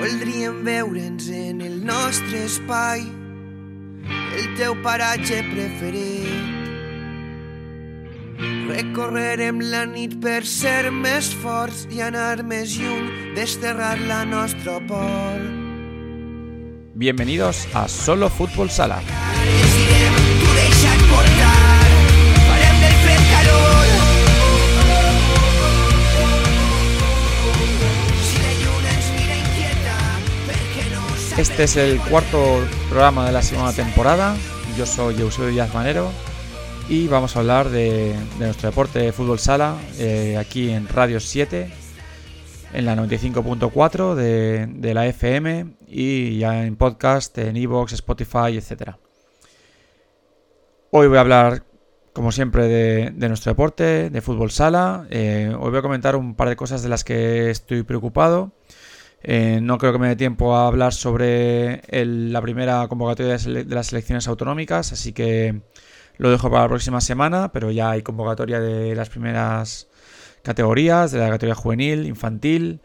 [0.00, 3.02] Voldríem veure'ns en el nostre espai,
[4.32, 6.46] el teu paratge preferit.
[8.70, 15.44] Recorrerem la nit per ser més forts i anar més lluny, desterrar la nostra por.
[16.96, 19.02] Bienvenidos a Solo Fútbol Sala.
[31.38, 34.36] Este es el cuarto programa de la segunda temporada.
[34.76, 36.10] Yo soy Eusebio Díaz Manero
[36.88, 41.70] y vamos a hablar de, nuestro deporte de fútbol sala eh, aquí en Radio 7,
[42.74, 48.96] en la 95.4 de, de la FM y ya en podcast, en Evox, Spotify, etc.
[50.92, 51.62] Hoy voy a hablar,
[52.12, 55.06] como siempre, de, nuestro deporte, de fútbol sala.
[55.10, 58.52] Eh, hoy voy a comentar un par de cosas de las que estoy preocupado.
[59.22, 63.88] Eh, no creo que me dé tiempo a hablar sobre la primera convocatoria de, las
[63.88, 65.60] selecciones autonómicas, así que
[66.16, 69.88] lo dejo para la próxima semana, pero ya hay convocatoria de las primeras
[70.42, 72.80] categorías, de la categoría juvenil, infantil.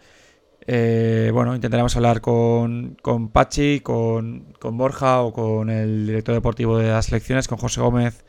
[0.68, 6.78] Eh, bueno, intentaremos hablar con, con Pachi, con, con Borja o con el director deportivo
[6.78, 8.26] de las selecciones, con José Gómez,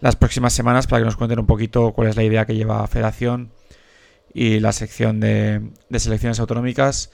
[0.00, 2.86] las próximas semanas para que nos cuenten un poquito cuál es la idea que lleva
[2.88, 3.52] Federación
[4.32, 7.10] y la sección de, de selecciones autonómicas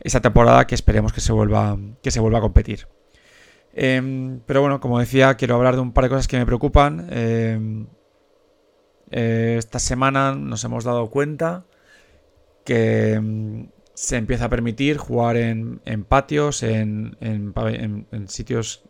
[0.00, 2.86] esta temporada que esperemos que se vuelva, que se vuelva a competir.
[3.74, 7.06] Em, pero bueno, como decía, quiero hablar de un par de cosas que me preocupan.
[7.10, 7.86] Em,
[9.10, 11.64] eh, esta semana nos hemos dado cuenta
[12.64, 18.84] que em, se empieza a permitir jugar en, patios, en, en sitios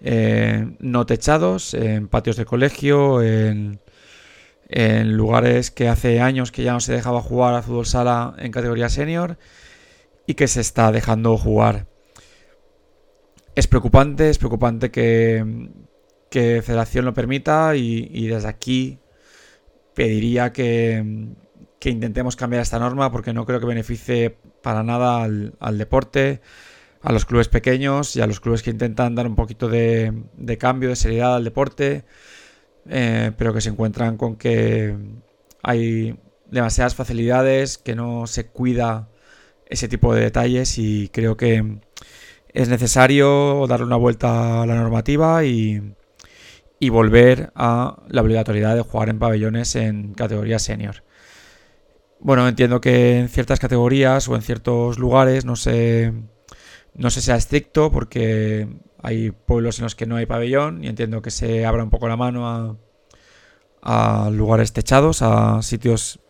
[0.00, 3.80] eh, no techados, en patios de colegio, en
[5.16, 8.88] lugares que hace años que ya no se dejaba jugar a fútbol sala en categoría
[8.88, 9.38] senior
[10.26, 11.86] y que se está dejando jugar.
[13.54, 15.70] Es preocupante, es preocupante que,
[16.30, 18.98] que Federación lo permita y, desde aquí
[19.94, 21.32] pediría que,
[21.78, 26.42] que intentemos cambiar esta norma porque no creo que beneficie para nada al, al deporte,
[27.00, 30.58] a los clubes pequeños y a los clubes que intentan dar un poquito de, de
[30.58, 32.04] cambio, de seriedad al deporte,
[32.88, 34.96] eh, pero que se encuentran con que
[35.62, 36.18] hay
[36.50, 39.08] demasiadas facilidades, que no se cuida
[39.68, 41.78] ese tipo de detalles y creo que
[42.48, 45.94] es necesario darle una vuelta a la normativa y,
[46.90, 51.02] volver a la obligatoriedad de jugar en pabellones en categoría senior.
[52.20, 56.12] Bueno, entiendo que en ciertas categorías o en ciertos lugares no se,
[56.94, 58.68] no se sea estricto porque
[59.02, 62.08] hay pueblos en los que no hay pabellón y entiendo que se abra un poco
[62.08, 62.78] la mano
[63.82, 66.20] a lugares techados, a sitios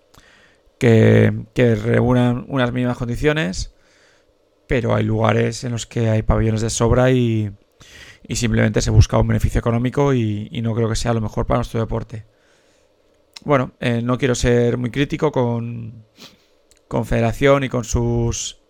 [0.78, 3.74] que, que reúnan unas mínimas condiciones,
[4.66, 7.52] pero hay lugares en los que hay pabellones de sobra y,
[8.26, 11.58] y simplemente se busca un beneficio económico y, no creo que sea lo mejor para
[11.58, 12.26] nuestro deporte.
[13.44, 16.04] Bueno, eh, no quiero ser muy crítico con,
[16.88, 18.60] con Federación y con sus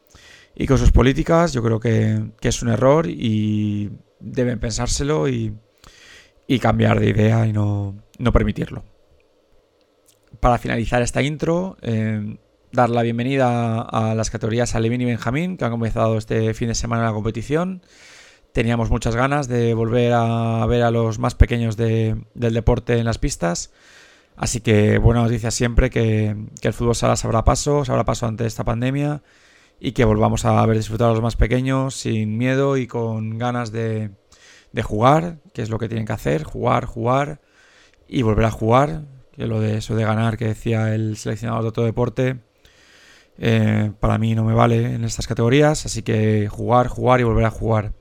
[0.55, 1.53] y con sus políticas.
[1.53, 3.91] Yo creo que, que es un error y
[4.21, 5.55] deben pensárselo y,
[6.47, 8.85] y cambiar de idea y no, no permitirlo
[10.41, 12.39] para finalizar esta intro, eh,
[12.73, 16.75] dar la bienvenida a las categorías Alevín y Benjamín, que han comenzado este fin de
[16.75, 17.83] semana la competición.
[18.53, 23.05] Teníamos muchas ganas de volver a ver a los más pequeños de- del deporte en
[23.05, 23.73] las pistas.
[24.37, 28.47] Así que buena noticia siempre que, el fútbol sala se paso, se abra paso ante
[28.47, 29.23] esta pandemia
[29.81, 33.73] y que volvamos a ver disfrutar a los más pequeños sin miedo y con ganas
[33.73, 34.11] de,
[34.73, 37.41] de jugar, que es lo que tienen que hacer, jugar, jugar
[38.09, 39.03] y volver a jugar,
[39.37, 42.39] que lo de eso de ganar que decía el seleccionador de otro deporte,
[43.39, 47.45] eh, para mí no me vale en estas categorías, así que jugar, jugar y volver
[47.45, 47.93] a jugar.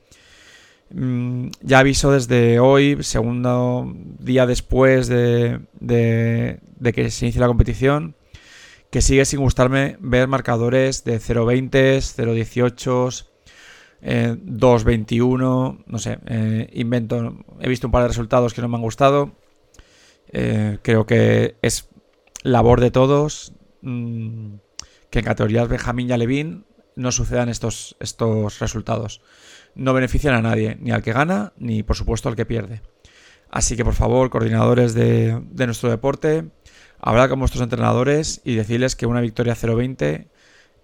[0.92, 7.48] Mm, ya aviso desde hoy, segundo día después de, de- de que se inicie la
[7.48, 8.16] competición,
[8.92, 13.26] que sigue sin gustarme ver marcadores de 0.20, 0.18,
[14.02, 18.76] eh, 2.21, no sé, eh, invento, he visto un par de resultados que no me
[18.78, 19.34] han gustado.
[20.32, 21.90] Eh, creo que es
[22.44, 24.56] labor de todos mm,
[25.10, 29.22] que en categorías Benjamín y Alevín no sucedan estos, estos resultados.
[29.76, 32.82] No benefician a nadie, ni al que gana, ni por supuesto al que pierde.
[33.50, 36.46] Así que por favor, coordinadores de, de nuestro deporte,
[37.00, 40.28] hablad con vuestros entrenadores y decirles que una victoria 0-20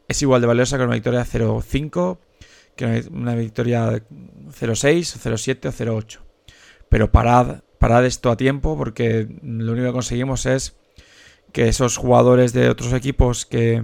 [0.08, 2.20] es igual de valiosa que una victoria 0-5,
[2.76, 6.20] que una, una victoria 0-6, 0-7 o 0-8.
[6.90, 10.78] Pero parad, parad esto a tiempo porque lo único que conseguimos es
[11.52, 13.84] que esos jugadores de otros equipos que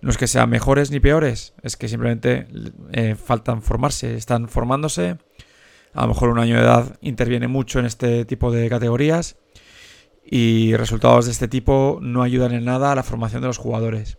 [0.00, 2.46] no es que sean mejores ni peores, es que simplemente
[2.92, 5.18] eh, faltan formarse, están formándose.
[5.94, 9.36] A lo mejor un año de edad interviene mucho en este tipo de categorías
[10.24, 14.18] y resultados de este tipo no ayudan en nada a la formación de los jugadores.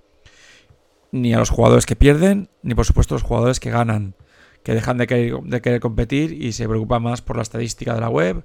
[1.13, 4.15] Ni a los jugadores que pierden, ni por supuesto a los jugadores que ganan,
[4.61, 8.43] que dejan de querer, competir y se preocupan más por la estadística de la web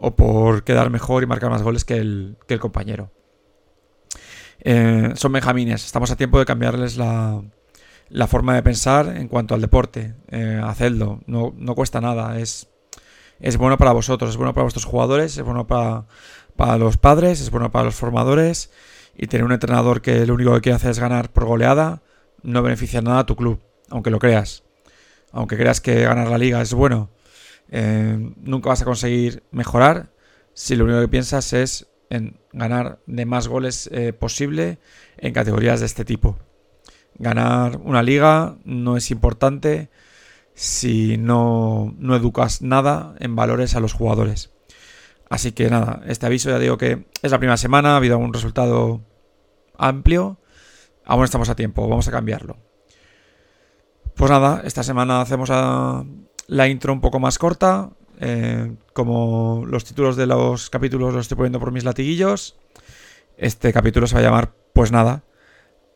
[0.00, 3.10] o por quedar mejor y marcar más goles que el, compañero.
[4.60, 7.42] Eh, son benjamines, estamos a tiempo de cambiarles la,
[8.28, 10.14] forma de pensar en cuanto al deporte.
[10.30, 12.68] Eh, hacedlo, no, cuesta nada, es,
[13.58, 16.06] bueno para vosotros, es bueno para vuestros jugadores, es bueno para,
[16.56, 18.70] para los padres, es bueno para los formadores
[19.16, 22.02] y tener un entrenador que lo único que quiere hacer es ganar por goleada
[22.42, 23.60] no beneficia nada a tu club,
[23.90, 24.62] aunque lo creas.
[25.32, 27.10] Aunque creas que ganar la liga es bueno,
[27.70, 30.12] eh, nunca vas a conseguir mejorar
[30.54, 34.78] si lo único que piensas es en ganar de más goles eh, posible
[35.18, 36.38] en categorías de este tipo.
[37.16, 39.90] Ganar una liga no es importante
[40.54, 44.50] si no, no educas nada en valores a los jugadores.
[45.30, 48.32] Así que nada, este aviso ya digo que es la primera semana, ha habido un
[48.32, 49.02] resultado
[49.76, 50.40] amplio.
[51.04, 52.56] Aún estamos a tiempo, vamos a cambiarlo.
[54.14, 55.50] Pues nada, esta semana hacemos
[56.48, 57.90] la intro un poco más corta.
[58.20, 62.56] Eh, como los títulos de los capítulos los estoy poniendo por mis latiguillos,
[63.36, 65.22] este capítulo se va a llamar Pues nada.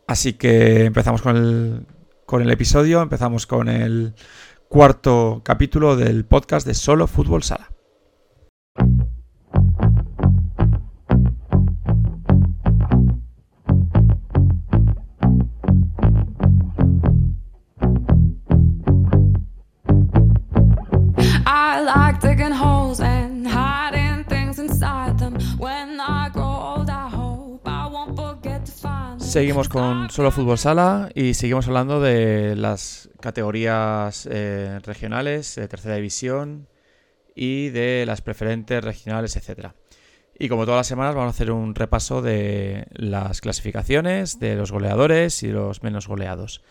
[0.07, 1.87] Así que empezamos con el,
[2.27, 4.15] con el episodio, empezamos con el
[4.69, 7.72] cuarto capítulo del podcast de Solo Fútbol Sala.
[29.33, 35.95] Seguimos con Solo Fútbol Sala y seguimos hablando de las categorías eh, regionales, de tercera
[35.95, 36.69] división
[37.35, 39.75] y de las preferentes regionales, etcétera.
[40.39, 44.71] Y como todas las semanas vamos a hacer un repaso de las clasificaciones, de los
[44.71, 46.63] goleadores y los menos goleados.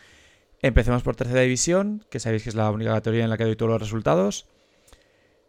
[0.61, 3.55] Empecemos por tercera división, que sabéis que es la única categoría en la que doy
[3.55, 4.47] todos los resultados.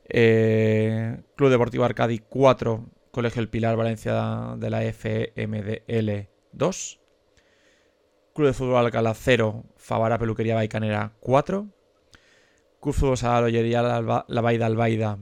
[0.09, 7.02] Eh, Club Deportivo Arcadi 4, Colegio El Pilar Valencia de la FMDL 2.
[8.35, 11.69] Club de Fútbol Alcalá 0, Favara Peluquería Baicanera 4.
[12.81, 15.19] Club Fútbol Sala Lollería La Baida Albaida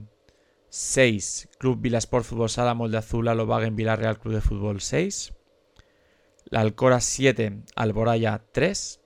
[0.69, 1.49] 6.
[1.57, 5.33] Club Vila Sport Fútbol Sala Molde Azul Alobagen Villarreal Club de Fútbol 6.
[6.45, 9.01] La Alcora 7, Alboraya 3.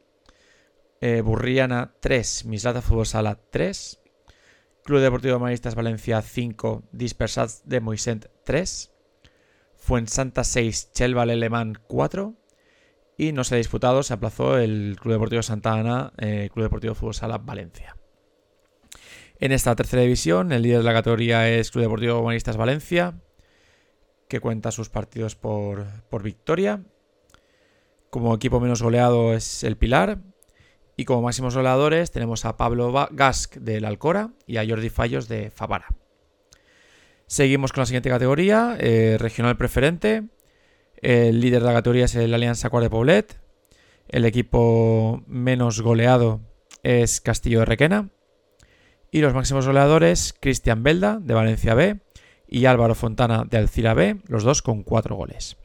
[1.01, 4.01] Eh, Burriana 3, Mislata Fútbol Sala 3.
[4.83, 8.91] Club Deportivo Maristas Valencia 5, Dispersats de Moisent 3.
[9.77, 12.35] Fuensanta 6, Chelval Alemán 4.
[13.17, 16.95] Y no se ha disputado, se aplazó el Club Deportivo Santa Ana, eh, Club Deportivo
[16.95, 17.95] Fútbol Sala Valencia.
[19.39, 23.21] En esta tercera división, el líder de la categoría es Club Deportivo Humanistas Valencia,
[24.27, 26.83] que cuenta sus partidos por, por victoria.
[28.09, 30.19] Como equipo menos goleado es el Pilar.
[30.97, 35.51] Y como máximos goleadores tenemos a Pablo Gask del Alcora y a Jordi Fallos de
[35.51, 35.87] Favara.
[37.27, 40.23] Seguimos con la siguiente categoría, eh, regional preferente.
[40.97, 43.39] El líder de la categoría es el Alianza Cuart de Poblet.
[44.07, 46.41] El equipo menos goleado
[46.83, 48.09] es Castillo de Requena.
[49.11, 51.99] Y los máximos goleadores, Cristian Belda de Valencia B
[52.47, 55.57] y Álvaro Fontana de Alcira B, los dos con cuatro goles.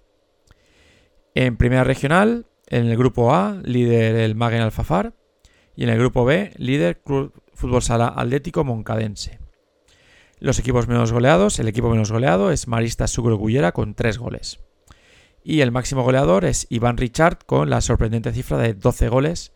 [1.35, 5.15] En primera regional, en el grupo A, líder el Magen Alfafar.
[5.77, 9.39] Y en el grupo B, líder Club Fútbol Sala Atlético Moncadense.
[10.39, 13.39] Los equipos menos goleados, el equipo menos goleado es Marista Sugro
[13.73, 14.61] con tres goles.
[15.43, 19.53] Y el máximo goleador es Iván Richard con la sorprendente cifra de 12 goles.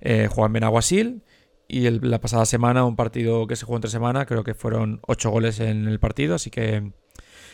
[0.00, 1.22] Eh, Juan Benaguasil.
[1.70, 5.30] Y la pasada semana, un partido que se jugó entre semana, creo que fueron 8
[5.30, 6.34] goles en el partido.
[6.34, 6.92] Así que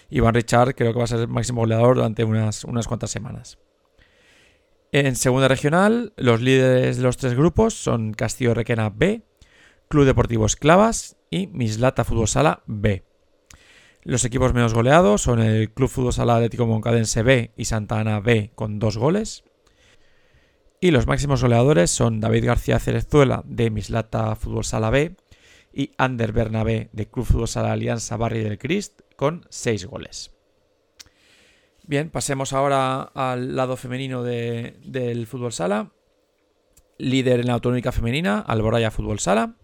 [0.08, 3.58] Iván Richard creo que va a ser el máximo goleador durante unas, unas cuantas semanas.
[4.92, 9.22] En segunda regional, los líderes de los tres grupos son Castillo Requena B,
[9.88, 13.02] Club Deportivo Esclavas y Mislata Fútbol Sala B.
[14.04, 18.20] Los equipos menos goleados son el Club Fútbol Sala Atlético Moncadense B y Santa Ana
[18.20, 19.44] B con dos goles.
[20.78, 25.16] Y los máximos goleadores son David García Cerezuela de Mislata Fútbol Sala B
[25.72, 30.34] y Ander Bernabé de Club Fútbol Sala Alianza Barri del Crist con seis goles.
[31.86, 35.92] Bien, pasemos ahora al lado femenino del fútbol sala.
[36.96, 39.56] Líder en la autonómica femenina, Alboraya Fútbol Sala.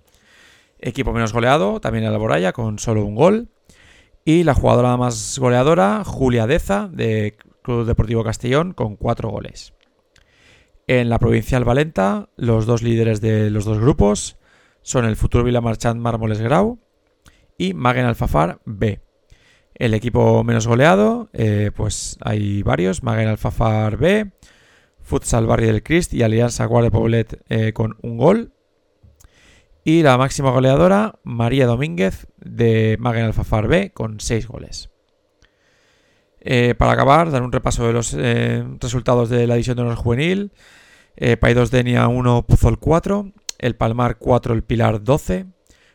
[0.79, 3.49] Equipo menos goleado, también Alboraya, con solo un gol.
[4.25, 9.73] Y la jugadora más goleadora, Julia Deza, de Club Deportivo Castellón, con cuatro goles.
[10.87, 14.39] En la provincial Valenta, los dos líderes de los dos grupos
[14.83, 16.79] son el Futuro Marchand Mármoles Grau
[17.57, 19.00] y Magen Alfafar B.
[19.75, 24.33] El equipo menos goleado, eh, pues hay varios, Magen Alfafar B,
[25.00, 28.53] Futsal Barri del Crist y Alianza Guardia Poblet eh, con un gol.
[29.85, 34.91] Y la máxima goleadora, María Domínguez de Magen Alfafar B con 6 goles.
[36.41, 38.17] Eh, para acabar, dar un repaso de los
[38.81, 40.53] resultados de la edición de honor juvenil.
[41.41, 45.47] Paidos Denia 1, Puzol 4, El Palmar 4, El Pilar 12,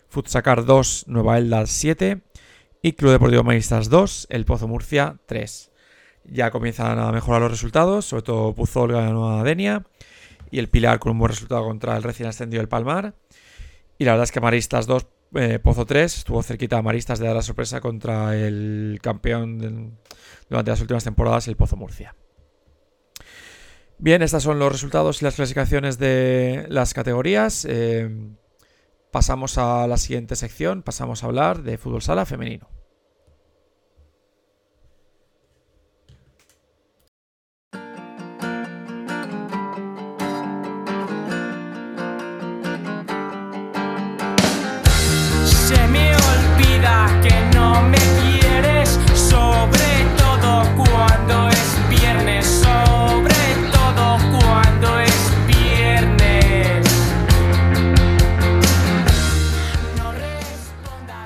[0.08, 2.22] Futsacar 2, Nueva Elda 7,
[2.86, 5.72] y Club Deportivo Maristas 2, el Pozo Murcia 3.
[6.26, 9.84] Ya comienzan a mejorar los resultados, sobre todo Puzol ganó a Denia
[10.52, 13.16] y el Pilar con un buen resultado contra el recién ascendido del Palmar.
[13.98, 17.28] Y la verdad es que Maristas 2, eh, Pozo 3, estuvo cerquita a Maristas de
[17.28, 19.98] dar la sorpresa contra el campeón
[20.50, 22.16] durante las últimas temporadas, el Pozo Murcia.
[23.98, 27.66] Bien, estos son los resultados y las clasificaciones de las categorías.
[27.70, 28.10] Eh,
[29.12, 32.75] pasamos a la siguiente sección, pasamos a hablar de fútbol sala femenino.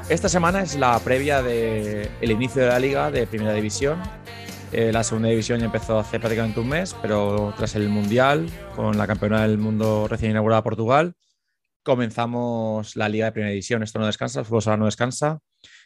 [0.10, 4.02] Esta semana es la previa del inicio de la liga de Primera División.
[4.72, 8.98] Eh, la segunda división ya empezó hace prácticamente un mes, pero tras el Mundial, con
[8.98, 11.14] la campeona del mundo recién inaugurada Portugal,
[11.84, 13.82] comenzamos la liga de Primera División.
[13.82, 15.40] Esto no descansa, el fútbol sala no descansa.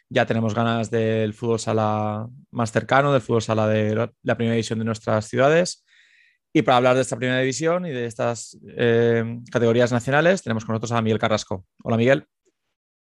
[0.08, 4.78] Ya tenemos ganas del fútbol sala más cercano, del fútbol sala de la Primera División
[4.78, 5.84] de nuestras ciudades.
[6.52, 10.74] Y para hablar de esta Primera División y de estas eh, categorías nacionales, tenemos con
[10.74, 11.64] nosotros a Miguel Carrasco.
[11.82, 12.26] Hola Miguel.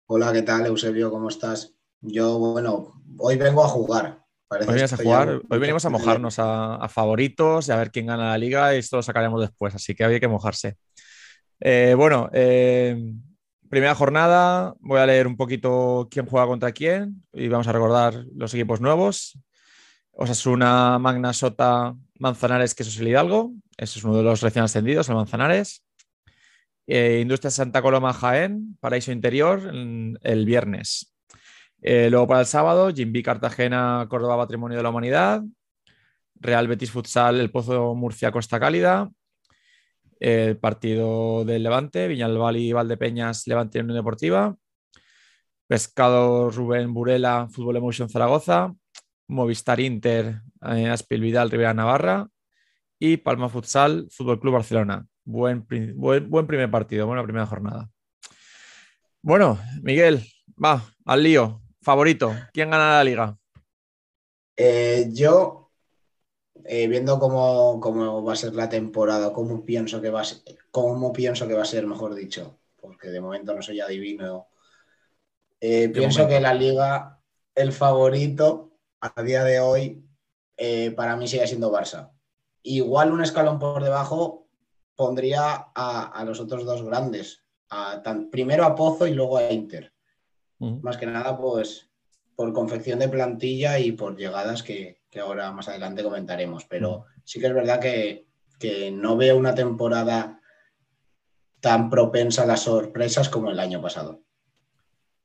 [0.07, 1.11] Hola, ¿qué tal, Eusebio?
[1.11, 1.75] ¿Cómo estás?
[2.01, 4.25] Yo, bueno, hoy vengo a jugar.
[4.49, 5.41] hoy a jugar.
[5.49, 8.97] Hoy venimos a mojarnos a, favoritos y a ver quién gana la liga y esto
[8.97, 10.77] lo sacaremos después, así que hay que mojarse.
[11.61, 12.97] Eh, bueno, eh,
[13.73, 18.27] primera jornada, voy a leer un poquito quién juega contra quién y vamos a recordar
[18.37, 19.39] los equipos nuevos.
[20.11, 23.55] Osasuna, Magna, Sota, Manzanares, que eso es el Hidalgo.
[23.79, 25.87] Ese es uno de los recién ascendidos, el Manzanares.
[26.87, 31.15] Eh, Industria Santa Coloma Jaén, Paraíso Interior, el viernes.
[31.81, 35.43] Eh, luego para el sábado, Jimbi Cartagena, Córdoba Patrimonio de la Humanidad,
[36.35, 39.11] Real Betis Futsal, El Pozo Murcia Costa Cálida,
[40.23, 44.57] el partido del Levante, Viñalbal y Valdepeñas, Levante Unión Deportiva,
[45.67, 48.73] Pescado Rubén Burela, Fútbol Emotion Zaragoza,
[49.27, 52.29] Movistar Inter, eh, Aspil Vidal, Rivera Navarra
[53.01, 55.05] y Palma Futsal, Fútbol Club Barcelona.
[55.25, 57.91] Buen, buen, primer partido, buena primera jornada.
[59.23, 60.25] Bueno, Miguel,
[60.63, 61.63] va, al lío.
[61.81, 63.37] Favorito, ¿quién gana la liga?
[64.57, 65.62] Eh, yo,
[66.65, 70.39] eh, viendo cómo, va a ser la temporada, cómo pienso que va a ser,
[70.71, 74.49] cómo pienso que va a ser, mejor dicho, porque de momento no soy adivino.
[75.61, 77.21] Eh, pienso que la liga,
[77.55, 80.05] el favorito a día de hoy,
[80.97, 82.13] para mí sigue siendo Barça.
[82.63, 84.47] Igual un escalón por debajo,
[84.95, 87.43] pondría a, los otros dos grandes,
[88.31, 89.93] primero a Pozo y luego a Inter.
[90.59, 91.91] Más que nada, pues
[92.37, 96.65] por confección de plantilla y por llegadas que, ahora más adelante comentaremos.
[96.67, 98.27] Pero sí que es verdad que,
[98.93, 100.41] no veo una temporada
[101.61, 104.23] tan propensa a las sorpresas como el año pasado.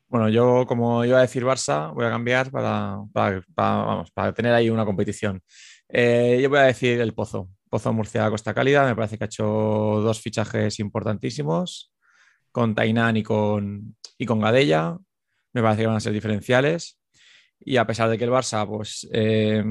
[0.08, 4.86] Bueno, yo como iba a decir Barça, voy a cambiar para, para, tener ahí una
[4.86, 5.44] competición.
[5.90, 7.50] Eh, yo voy a decir el Pozo.
[7.70, 11.94] Pozo Murcia Costa Cálida, me parece que ha hecho dos fichajes importantísimos
[12.52, 14.98] con Tainán y con, y con Gadella.
[15.54, 16.97] Me parece que van a ser diferenciales.
[17.60, 19.64] Y a pesar de que el Barça pues, eh,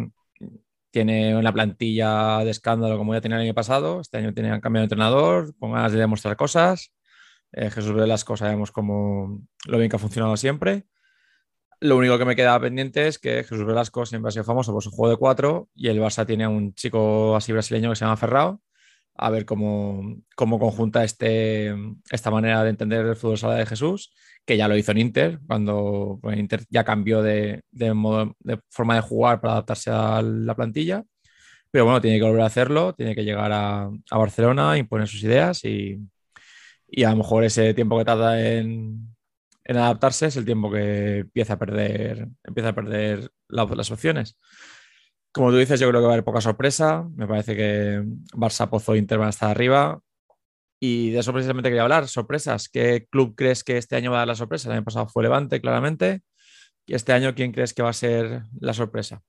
[0.91, 4.83] tiene una plantilla de escándalo como ya tenía el año pasado, este año tiene cambiado
[4.83, 6.93] de entrenador, con ganas de demostrar cosas.
[7.53, 10.87] Eh, Jesús Velasco sabemos cómo lo bien que ha funcionado siempre.
[11.81, 14.83] Lo único que me queda pendiente es que Jesús Velasco siempre ha sido famoso por
[14.83, 18.05] su juego de cuatro y el Barça tiene a un chico así brasileño que se
[18.05, 18.63] llama Ferrao.
[19.15, 21.75] A ver cómo, cómo conjunta este,
[22.11, 24.15] esta manera de entender el fútbol sala de Jesús,
[24.47, 27.63] que ya lo hizo en Inter, cuando pues, Inter ya cambió de,
[27.95, 31.05] modo, de forma de jugar para adaptarse a la plantilla.
[31.71, 35.23] Pero bueno, tiene que volver a hacerlo, tiene que llegar a, a Barcelona, imponer sus
[35.25, 35.99] ideas y,
[36.89, 39.17] y a lo mejor ese tiempo que tarda en,
[39.65, 44.39] en adaptarse es el tiempo que empieza a perder, empieza a perder las opciones.
[45.33, 47.07] Como tú dices, yo creo que va a haber poca sorpresa.
[47.15, 50.01] Me parece que Barça, Pozo e Inter van a estar arriba.
[50.79, 52.69] Y de eso precisamente quería hablar, sorpresas.
[52.69, 54.69] ¿Qué club crees que este año va a dar la sorpresa?
[54.69, 56.23] El año pasado fue Levante, claramente.
[56.87, 59.23] ¿Y este año quién crees que va a ser la sorpresa?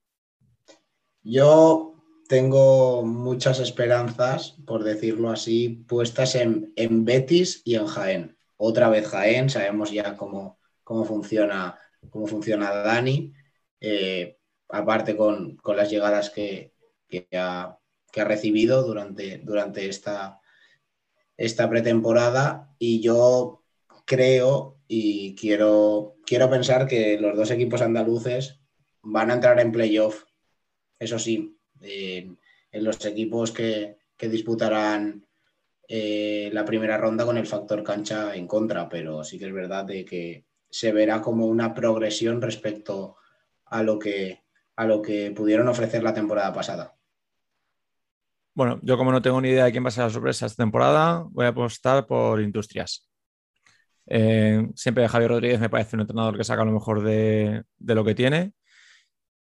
[1.24, 1.96] Yo
[2.27, 6.74] tengo muchas esperanzas, por decirlo así, puestas en,
[7.06, 8.38] Betis y en Jaén.
[8.58, 11.77] Otra vez Jaén, sabemos ya cómo, cómo, funciona,
[12.10, 13.34] cómo funciona Dani,
[13.80, 14.38] eh,
[14.70, 16.74] aparte con, las llegadas que,
[17.34, 17.77] ha,
[18.13, 20.37] recibido durante, durante esta,
[21.38, 22.75] esta pretemporada.
[22.79, 23.63] Y yo
[24.06, 28.60] creo y quiero, quiero pensar que los dos equipos andaluces
[29.01, 30.24] van a entrar en playoff.
[31.00, 32.38] Eso sí, en
[32.72, 35.27] los equipos que, disputarán
[35.88, 39.86] eh, la primera ronda con el factor cancha en contra, pero sí que es verdad
[39.86, 43.15] de que se verá como una progresión respecto
[43.65, 44.44] a lo que,
[44.75, 46.97] a lo que pudieron ofrecer la temporada pasada.
[48.58, 50.64] Bueno, yo como no tengo ni idea de quién va a ser la sorpresa esta
[50.64, 53.08] temporada, voy a apostar por Industrias.
[54.08, 58.16] Eh, siempre Javier Rodríguez me parece un entrenador que saca lo mejor de, lo que
[58.16, 58.54] tiene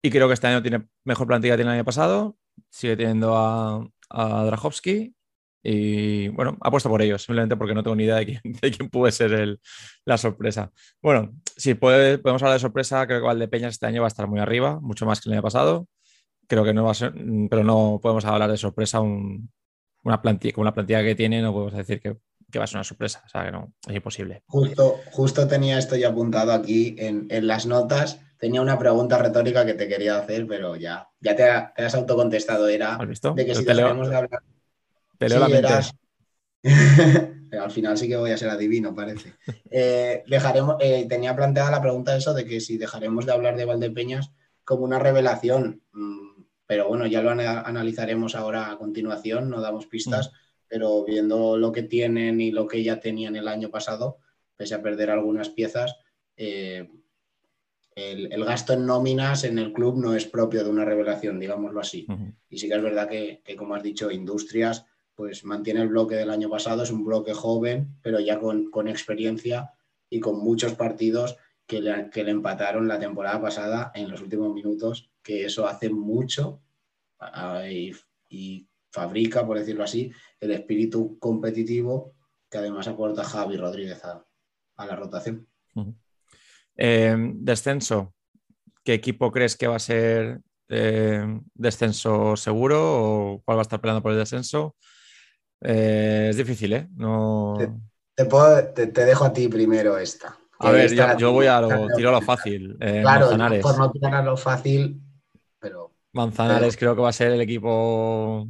[0.03, 2.37] y creo que este año tiene mejor plantilla que el año pasado.
[2.71, 5.15] Sigue teniendo a, a Drahovski.
[5.63, 8.43] Y bueno, apuesto por ellos, simplemente porque no tengo ni idea de quién,
[8.91, 9.61] puede ser
[10.05, 10.73] la sorpresa.
[11.01, 14.41] Bueno, si podemos hablar de sorpresa, creo que Valdepeñas este año va a estar muy
[14.41, 15.87] arriba, mucho más que el año pasado.
[16.47, 17.13] Creo que no va a ser,
[17.49, 19.01] pero no podemos hablar de sorpresa.
[19.01, 22.11] una plantilla, con una plantilla que tiene, no podemos decir que,
[22.59, 23.23] va a ser una sorpresa.
[23.27, 24.43] O sea, que no, es imposible.
[24.47, 29.65] Justo, justo tenía esto ya apuntado aquí en, en las notas tenía una pregunta retórica
[29.65, 32.69] que te quería hacer, pero ya, ya te, has autocontestado.
[32.69, 34.43] Era de que si dejaremos de hablar.
[37.53, 39.33] Al final sí que voy a ser adivino, parece.
[39.71, 43.65] Eh, dejaremos, eh, tenía planteada la pregunta eso de que si dejaremos de hablar de
[43.65, 44.31] Valdepeñas
[44.63, 45.83] como una revelación.
[45.93, 46.34] Mm,
[46.67, 50.35] pero bueno, ya lo analizaremos ahora a continuación, no damos pistas, mm.
[50.69, 54.19] pero viendo lo que tienen y lo que ya tenían el año pasado,
[54.57, 55.97] pese a perder algunas piezas,
[56.37, 56.89] eh,
[57.95, 62.07] el, gasto en nóminas en el club no es propio de una revelación, digámoslo así.
[62.49, 66.31] Y sí que es verdad que, como has dicho, Industrias pues mantiene el bloque del
[66.31, 69.71] año pasado, es un bloque joven, pero ya con, experiencia
[70.11, 74.53] y con muchos partidos que le, que le, empataron la temporada pasada en los últimos
[74.53, 76.63] minutos, que eso hace mucho
[77.69, 82.15] y, fabrica, por decirlo así, el espíritu competitivo
[82.49, 84.25] que además aporta Javi Rodríguez a,
[84.87, 85.49] la rotación.
[86.77, 88.15] Em, descenso,
[88.85, 93.81] ¿qué equipo crees que va a ser em, descenso seguro o cuál va a estar
[93.81, 94.77] peleando por el descenso?
[95.61, 96.89] Eh, es difícil, ¿eh?
[96.95, 97.57] No...
[98.15, 100.39] Te, dejo a ti primero esta.
[100.61, 102.77] A ver, yo, voy a lo, tiro a lo fácil.
[102.81, 105.01] Eh, claro, por no tirar a lo fácil.
[106.15, 108.49] Manzanares creo que va a ser el equipo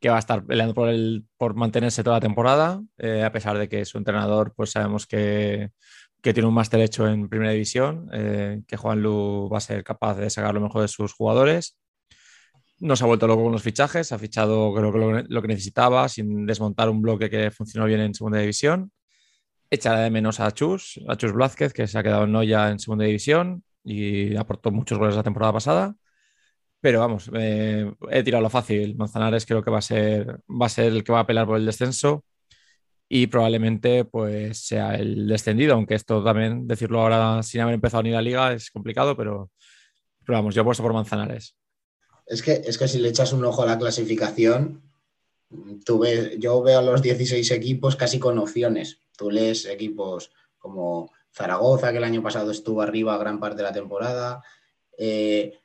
[0.00, 3.58] que va a estar peleando por, el, por mantenerse toda la temporada, eh, a pesar
[3.58, 5.70] de que su entrenador, pues sabemos que
[6.22, 9.82] que tiene un máster hecho en primera división, eh, que Juan Lu va a ser
[9.84, 11.78] capaz de sacar lo mejor de sus jugadores.
[12.78, 16.08] No se ha vuelto loco con los fichajes, ha fichado creo que lo, que necesitaba
[16.08, 18.92] sin desmontar un bloque que funcionó bien en segunda división.
[19.70, 22.78] Echará de menos a Chus, a Chus Blázquez, que se ha quedado en Noya en
[22.78, 25.94] segunda división y aportó muchos goles la temporada pasada.
[26.80, 28.96] Pero vamos, eh, he tirado lo fácil.
[28.96, 31.58] Manzanares creo que va a ser, va a ser el que va a pelear por
[31.58, 32.24] el descenso
[33.12, 38.12] y probablemente pues sea el descendido, aunque esto también decirlo ahora sin haber empezado ni
[38.12, 39.50] la liga es complicado, pero,
[40.28, 41.56] vamos, yo he puesto por Manzanares.
[42.24, 44.80] Es que, es que si le echas un ojo a la clasificación,
[45.84, 46.04] tú
[46.38, 49.00] yo veo a los 16 equipos casi con opciones.
[49.16, 53.72] Tú lees equipos como Zaragoza, que el año pasado estuvo arriba gran parte de la
[53.72, 54.40] temporada.
[54.96, 55.59] Eh,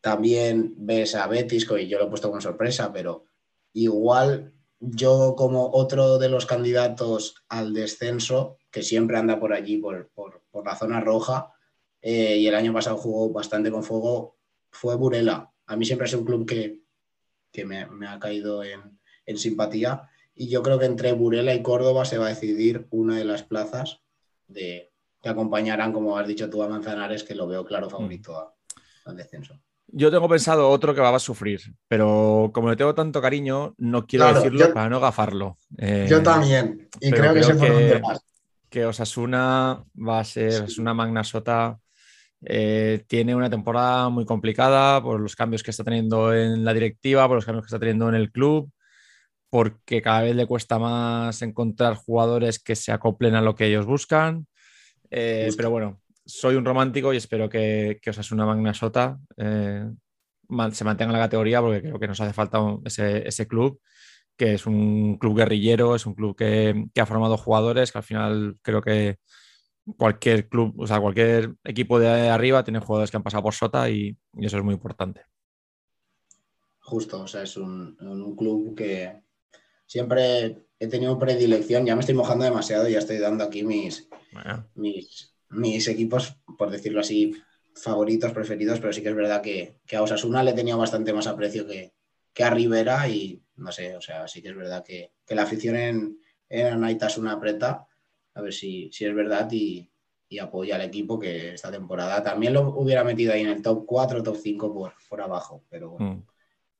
[0.00, 3.24] también ves a Betis, que yo lo he puesto con sorpresa, pero
[3.72, 10.10] igual yo como otro de los candidatos al descenso, que siempre anda por allí, por,
[10.64, 11.52] la zona roja,
[12.00, 14.38] eh, y el año pasado jugó bastante con fuego,
[14.70, 15.52] fue Burela.
[15.66, 16.80] A mí siempre es un club que,
[17.64, 18.98] me, ha caído en,
[19.36, 23.24] simpatía, y yo creo que entre Burela y Córdoba se va a decidir una de
[23.24, 24.00] las plazas
[24.48, 28.54] de, que acompañarán, como has dicho tú, a Manzanares, que lo veo claro favorito
[29.04, 29.60] al descenso.
[29.92, 34.06] Yo tengo pensado otro que va a sufrir, pero como le tengo tanto cariño, no
[34.06, 35.56] quiero decirlo para no gafarlo.
[35.78, 38.02] Eh, yo también, y creo que, que,
[38.68, 41.78] que Osasuna va a ser una magna sota.
[42.42, 47.26] Eh, tiene una temporada muy complicada por los cambios que está teniendo en la directiva,
[47.26, 48.70] por los cambios que está teniendo en el club,
[49.50, 53.84] porque cada vez le cuesta más encontrar jugadores que se acoplen a lo que ellos
[53.84, 54.46] buscan.
[55.10, 59.18] Eh, pero bueno, soy un romántico y espero que, que os una magna sota.
[59.36, 59.90] Eh,
[60.72, 63.80] se mantenga en la categoría porque creo que nos hace falta ese, club,
[64.36, 68.56] que es un club guerrillero, es un club que, ha formado jugadores, que al final
[68.62, 69.18] creo que
[69.96, 73.88] cualquier club, o sea, cualquier equipo de arriba tiene jugadores que han pasado por Sota
[73.90, 75.22] y, eso es muy importante.
[76.80, 77.96] Justo, o sea, es un,
[78.36, 79.22] club que
[79.86, 84.08] siempre he tenido predilección, ya me estoy mojando demasiado y ya estoy dando aquí mis,
[84.74, 87.34] mis, mis equipos, por decirlo así,
[87.74, 91.66] favoritos, preferidos, pero sí que es verdad que, a Osasuna le tenido bastante más aprecio
[91.66, 91.92] que,
[92.32, 95.76] que, a Rivera y no sé, o sea, sí que es verdad que, la afición
[95.76, 97.86] en, en una apreta,
[98.34, 99.86] a ver si, si es verdad y,
[100.40, 104.22] apoya al equipo que esta temporada también lo hubiera metido ahí en el top 4,
[104.22, 106.26] top 5 por, por abajo, pero bueno, mm.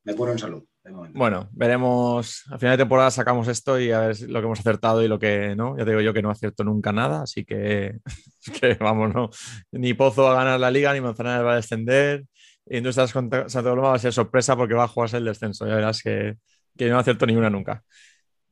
[0.04, 0.64] me curo en salud.
[1.12, 2.44] Bueno, veremos.
[2.50, 5.18] A final de temporada sacamos esto y a ver lo que hemos acertado y lo
[5.18, 5.76] que no.
[5.76, 7.98] Ya te digo yo que no acierto nunca nada, así que,
[8.60, 9.30] que vamos, no.
[9.72, 12.24] Ni Pozo va a ganar la liga, ni Manzanares va a descender.
[12.66, 15.66] Y Industrias Santo Coloma va a ser sorpresa porque va a jugarse el descenso.
[15.66, 16.36] Ya verás que,
[16.76, 17.82] que no acierto ninguna nunca.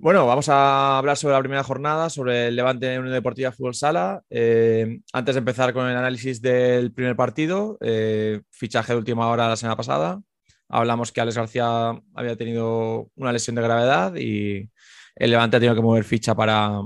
[0.01, 4.23] Bueno, vamos a hablar sobre la primera jornada, sobre el Levante Unión Deportiva Fútbol Sala.
[4.31, 9.49] Eh, antes de empezar con el análisis del primer partido, eh, fichaje de última hora
[9.49, 10.21] la semana pasada
[10.69, 14.71] hablamos que Alex García había tenido una lesión de gravedad y
[15.17, 16.81] el Levante ha tenido que mover ficha para,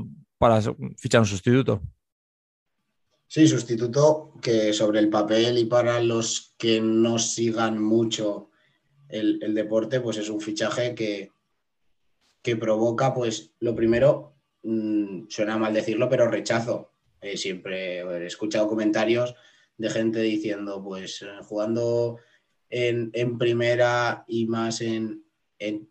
[0.97, 1.83] fichar un sustituto.
[3.27, 8.51] Sí, sustituto que sobre el papel y para los que no sigan mucho
[9.09, 11.31] el, deporte, pues es un fichaje que,
[12.42, 16.92] que provoca, pues lo primero, mm, suena mal decirlo, pero rechazo.
[17.21, 19.35] Eh, siempre he escuchado comentarios
[19.77, 22.18] de gente diciendo, pues jugando
[22.73, 25.25] en, primera y más en,
[25.59, 25.89] en,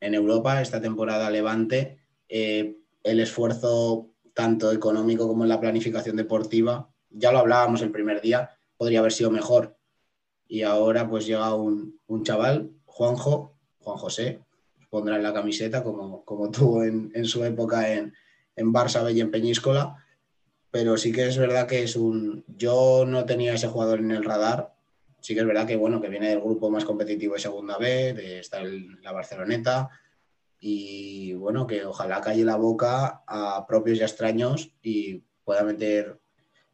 [0.00, 7.32] Europa, esta temporada Levante, eh, el esfuerzo tanto económico como en la planificación deportiva, ya
[7.32, 9.76] lo hablábamos el primer día, podría haber sido mejor.
[10.48, 14.40] Y ahora pues llega un, chaval, Juanjo, Juan José,
[14.88, 18.14] pondrá en la camiseta como, como tuvo en, su época en,
[18.56, 20.02] en Barça y en Peñíscola,
[20.70, 22.44] pero sí que es verdad que es un...
[22.56, 24.71] Yo no tenía ese jugador en el radar,
[25.22, 28.12] sí que es verdad que bueno, que viene del grupo más competitivo de segunda B,
[28.12, 29.88] de en la Barceloneta,
[30.60, 36.20] y bueno, que ojalá calle la boca a propios y extraños y pueda meter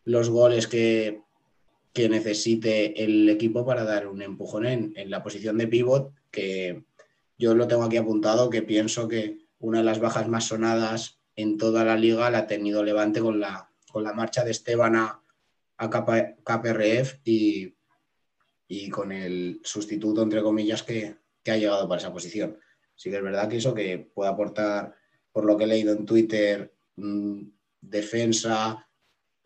[0.05, 1.23] los goles que,
[1.93, 6.85] que necesite el equipo para dar un empujón en, en, la posición de pivot, que
[7.39, 11.57] yo lo tengo aquí apuntado, que pienso que una de las bajas más sonadas en
[11.57, 15.23] toda la liga la ha tenido Levante con la, con la marcha de Esteban a,
[15.79, 17.75] a KPRF y
[18.69, 22.59] y con el sustituto, entre comillas, que, ha llegado para esa posición.
[22.95, 24.95] Sí que es verdad que eso que puede aportar,
[25.33, 27.41] por lo que he leído en Twitter, mm,
[27.81, 28.87] defensa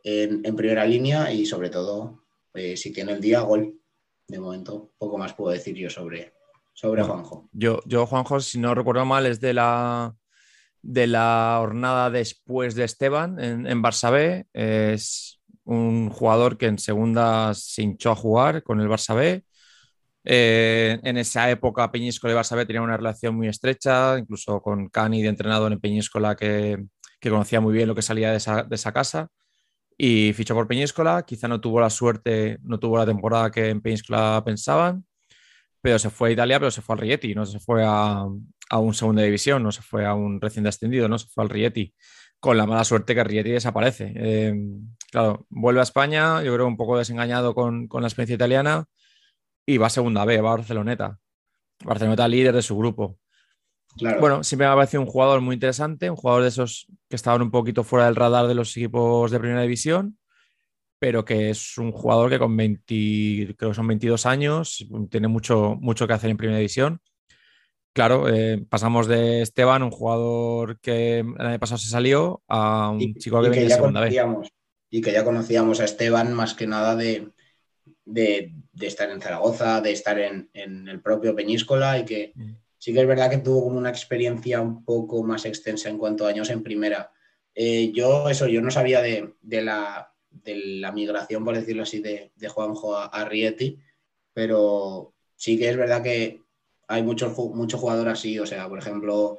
[0.02, 3.78] en, primera línea y sobre todo, eh, si tiene el día, gol.
[4.26, 6.32] De momento, poco más puedo decir yo sobre,
[6.72, 7.48] sobre Juanjo.
[7.52, 10.16] Yo, yo, Juanjo, si no recuerdo mal, es de la,
[10.80, 14.48] de la jornada después de Esteban en, en Barça B.
[14.52, 19.44] Es un jugador que en segunda se hinchó a jugar con el Barça B.
[20.24, 24.88] Eh, en esa época Peñíscola y Barça B tenían una relación muy estrecha, incluso con
[24.88, 26.84] Cani de entrenador en Peñíscola que,
[27.20, 29.28] que conocía muy bien lo que salía de esa, casa
[29.98, 31.24] y fichó por Peñíscola.
[31.24, 35.06] Quizá no tuvo la suerte, no tuvo la temporada que en Peñíscola pensaban,
[35.80, 38.26] pero se fue a Italia, pero se fue al Rieti, no se fue a,
[38.70, 41.50] a un segunda división, no se fue a un recién descendido, no se fue al
[41.50, 41.94] Rieti
[42.42, 44.12] con la mala suerte que Rieti desaparece.
[44.16, 44.52] Eh,
[45.12, 48.86] claro, vuelve a España, yo creo un poco desengañado con, la experiencia italiana
[49.64, 51.20] y va a segunda B, va a Barceloneta.
[51.84, 53.16] Barceloneta líder de su grupo.
[54.18, 57.42] Bueno, siempre me ha parecido un jugador muy interesante, un jugador de esos que estaban
[57.42, 60.18] un poquito fuera del radar de los equipos de primera división,
[60.98, 65.76] pero que es un jugador que con 20, creo que son 22 años, tiene mucho,
[65.80, 67.00] mucho que hacer en primera división
[67.92, 73.14] Claro, eh, pasamos de Esteban, un jugador que el año pasado se salió, a un
[73.16, 74.14] chico que, venía de segunda vez.
[74.88, 77.28] Y que ya conocíamos a Esteban más que nada de,
[78.06, 78.50] de,
[78.80, 82.52] estar en Zaragoza, de estar en, el propio Peñíscola y que mm.
[82.78, 86.26] sí que es verdad que tuvo como una experiencia un poco más extensa en cuanto
[86.26, 87.10] a años en primera.
[87.54, 92.32] Eh, yo, eso, yo no sabía de, la, de la migración, por decirlo así, de,
[92.48, 93.78] Juanjo a Rieti,
[94.32, 96.41] pero sí que es verdad que
[96.92, 99.38] hay muchos mucho jugadores así, o sea, por ejemplo,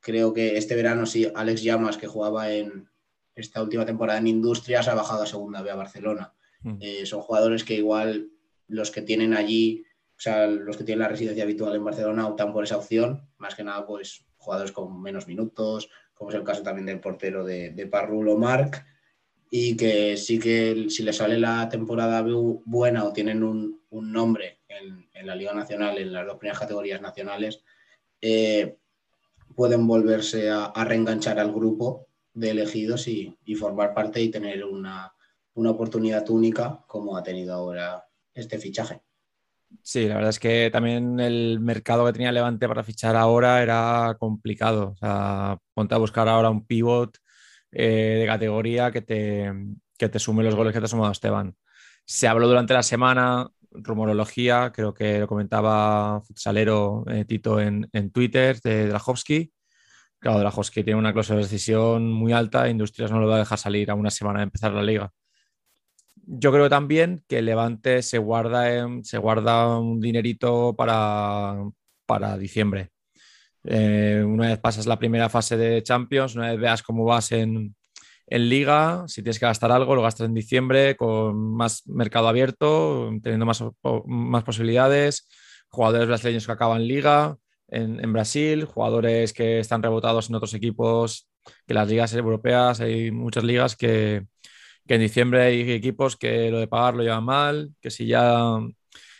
[0.00, 2.88] creo que este verano sí, Alex Llamas, que jugaba en
[3.34, 6.34] esta última temporada en Industrias, ha bajado a segunda B a Barcelona.
[6.62, 6.76] Mm.
[6.80, 8.30] Eh, son jugadores que igual
[8.66, 9.84] los que tienen allí,
[10.16, 13.54] o sea, los que tienen la residencia habitual en Barcelona optan por esa opción, más
[13.54, 17.70] que nada, pues jugadores con menos minutos, como es el caso también del portero de,
[17.70, 18.84] de Parrulo Marc.
[19.50, 22.24] y que sí que si le sale la temporada
[22.64, 27.62] buena o tienen un, nombre en, la Liga Nacional, en las dos primeras categorías nacionales,
[28.20, 28.76] eh,
[29.54, 35.12] pueden volverse a, reenganchar al grupo de elegidos y, formar parte y tener una,
[35.54, 38.04] una oportunidad única como ha tenido ahora
[38.34, 39.02] este fichaje.
[39.82, 44.16] Sí, la verdad es que también el mercado que tenía Levante para fichar ahora era
[44.18, 44.90] complicado.
[44.90, 47.16] O sea, ponte a buscar ahora un pivot
[47.70, 49.50] eh, de categoría que te,
[49.96, 51.56] que te sume los goles que te ha sumado Esteban.
[52.04, 58.10] Se habló durante la semana, rumorología, creo que lo comentaba Futsalero eh, Tito en, en,
[58.10, 59.52] Twitter, de Drahovski.
[60.18, 63.58] Claro, Drahovski tiene una cláusula de decisión muy alta, Industrias no lo va a dejar
[63.58, 65.12] salir a una semana de empezar la liga
[66.24, 71.56] yo creo también que Levante se guarda, se guarda un dinerito para,
[72.06, 72.90] para diciembre.
[73.64, 77.74] Eh, una vez pasas la primera fase de Champions, una vez veas cómo vas en,
[78.36, 83.10] en, Liga, si tienes que gastar algo, lo gastas en diciembre con más mercado abierto,
[83.22, 83.62] teniendo más,
[84.06, 85.28] más posibilidades,
[85.68, 87.36] jugadores brasileños que acaban Liga
[87.68, 91.28] en, en Brasil, jugadores que están rebotados en otros equipos,
[91.66, 94.26] que las ligas europeas, hay muchas ligas que,
[94.86, 98.58] que en diciembre hay equipos que lo de pagar lo llevan mal, que si ya,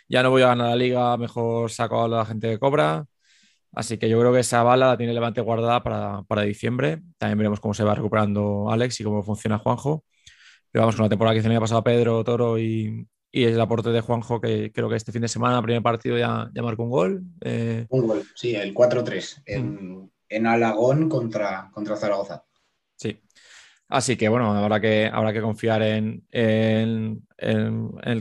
[0.07, 3.05] ya no voy a ganar la liga, mejor saco a la gente que cobra.
[3.73, 7.01] Así que yo creo que esa bala la tiene Levante guardada para, diciembre.
[7.17, 10.03] También veremos cómo se va recuperando Alex y cómo funciona Juanjo.
[10.71, 13.89] Pero vamos con la temporada que se me ha pasado Pedro, Toro y, el aporte
[13.89, 16.89] de Juanjo, que creo que este fin de semana, primer partido, ya, ya marcó un
[16.91, 17.23] gol.
[17.41, 17.87] Eh.
[17.89, 20.09] Un gol, sí, el 4-3 en, mm.
[20.29, 22.43] en, Alagón contra, contra Zaragoza.
[23.93, 27.21] Sí, Así que bueno, habrá que, confiar en, en,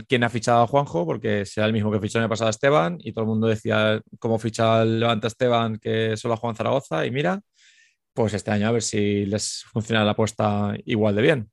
[0.08, 2.50] quien ha fichado a Juanjo, porque será el mismo que fichó en el pasado a
[2.50, 7.06] Esteban, y todo el mundo decía cómo ficha Levante Esteban que solo a Juan Zaragoza,
[7.06, 7.40] y mira,
[8.14, 11.50] pues este año a ver si les funciona la apuesta igual de bien.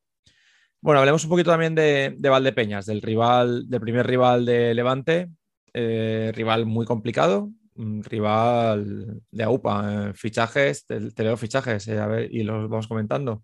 [0.81, 5.29] Bueno, hablemos un poquito también de, de Valdepeñas, del rival, del primer rival de Levante,
[5.73, 12.43] eh, rival muy complicado, rival de AUPA, eh, fichajes, te, leo fichajes, eh, a y
[12.43, 13.43] los vamos comentando.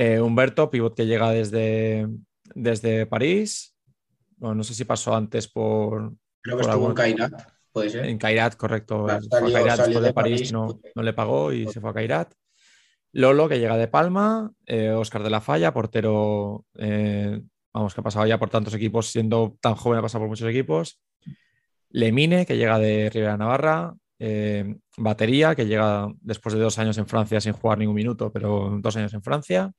[0.00, 2.06] Eh, Humberto, pivot que llega desde,
[2.54, 3.74] desde París.
[4.38, 6.12] no sé si pasó antes por.
[6.40, 7.32] Creo que estuvo en Cairat,
[7.72, 8.04] puede ser.
[8.04, 9.08] En Cairat, correcto.
[9.08, 12.32] después de, París, no, no, le pagó y se fue a Cairat.
[13.10, 14.52] Lolo, que llega de Palma.
[14.94, 16.64] Oscar eh, de la Falla, portero.
[16.76, 17.42] Eh,
[17.74, 20.48] vamos, que ha pasado ya por tantos equipos, siendo tan joven, ha pasado por muchos
[20.48, 21.00] equipos.
[21.90, 23.96] Lemine, que llega de Rivera Navarra.
[24.96, 28.96] batería, que llega después de dos años en Francia sin jugar ningún minuto, pero dos
[28.96, 29.72] años en Francia.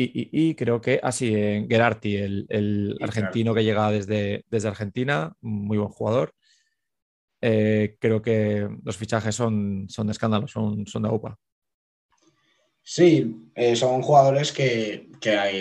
[0.00, 5.76] Y, creo que así, ah, en Gerardi, el, argentino que llega desde, desde Argentina, muy
[5.76, 6.34] buen jugador.
[7.40, 11.36] Eh, creo que los fichajes son, son de escándalo, son, son de UPA.
[12.80, 15.10] Sí, eh, son jugadores que,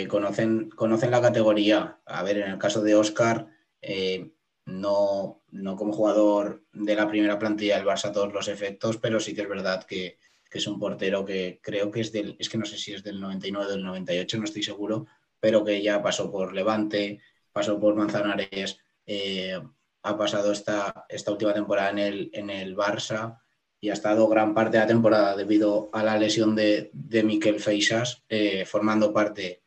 [0.07, 1.99] conocen, conocen la categoría.
[2.05, 3.47] A ver, en el caso de Oscar,
[3.81, 4.33] eh,
[4.65, 9.33] no, no como jugador de la primera plantilla del Barça todos los efectos, pero sí
[9.33, 10.19] que es verdad que,
[10.57, 13.19] es un portero que creo que es del, es que no sé si es del
[13.19, 15.07] 99 o del 98, no estoy seguro,
[15.39, 17.19] pero que ya pasó por Levante,
[17.51, 19.59] pasó por Manzanares, eh,
[20.03, 23.39] ha pasado esta, esta última temporada en el, en el Barça
[23.79, 27.59] y ha estado gran parte de la temporada debido a la lesión de, de Miquel
[27.59, 29.61] Feixas, eh, formando parte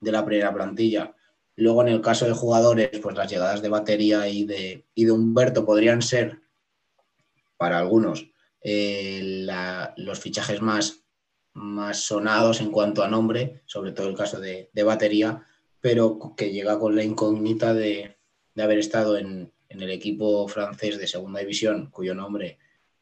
[0.00, 1.14] de la primera plantilla.
[1.56, 5.12] Luego, en el caso de jugadores, pues las llegadas de batería y de, y de
[5.12, 6.40] Humberto podrían ser,
[7.56, 8.28] para algunos,
[8.60, 9.46] eh,
[9.96, 11.04] los fichajes más,
[11.54, 15.46] más sonados en cuanto a nombre, sobre todo el caso de, batería,
[15.80, 18.16] pero que llega con la incógnita de,
[18.56, 22.58] haber estado en, el equipo francés de segunda división, cuyo nombre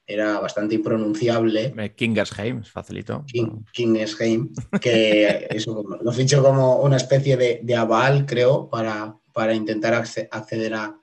[0.07, 1.73] era bastante impronunciable.
[1.95, 3.25] Kingersheim, facilito.
[3.73, 9.95] Kingersheim, que eso, lo fichó como una especie de, de aval, creo, para, para intentar
[9.95, 11.01] acceder a,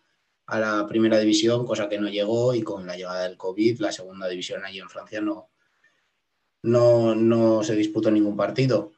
[0.52, 3.94] a la primera división, cosa que no llegó y con la llegada del COVID, la
[3.94, 5.50] segunda división allí en Francia no,
[6.64, 8.92] no, no se disputó ningún partido.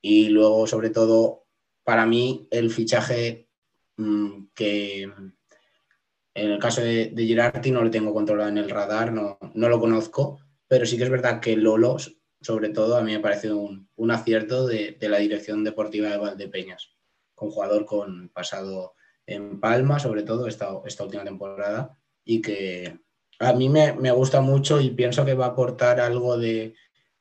[0.00, 1.44] Y luego, sobre todo,
[1.84, 3.48] para mí, el fichaje
[3.96, 9.12] mm, que en el caso de, de, Girardi no lo tengo controlado en el radar,
[9.12, 11.96] no, no lo conozco, pero sí que es verdad que Lolo,
[12.40, 16.16] sobre todo, a mí me parece un, un acierto de, de, la dirección deportiva de
[16.16, 16.88] Valdepeñas,
[17.36, 18.94] con jugador con pasado
[19.26, 22.98] en Palma, sobre todo esta, esta última temporada, y que
[23.38, 26.74] a mí me, gusta mucho y pienso que va a aportar algo de,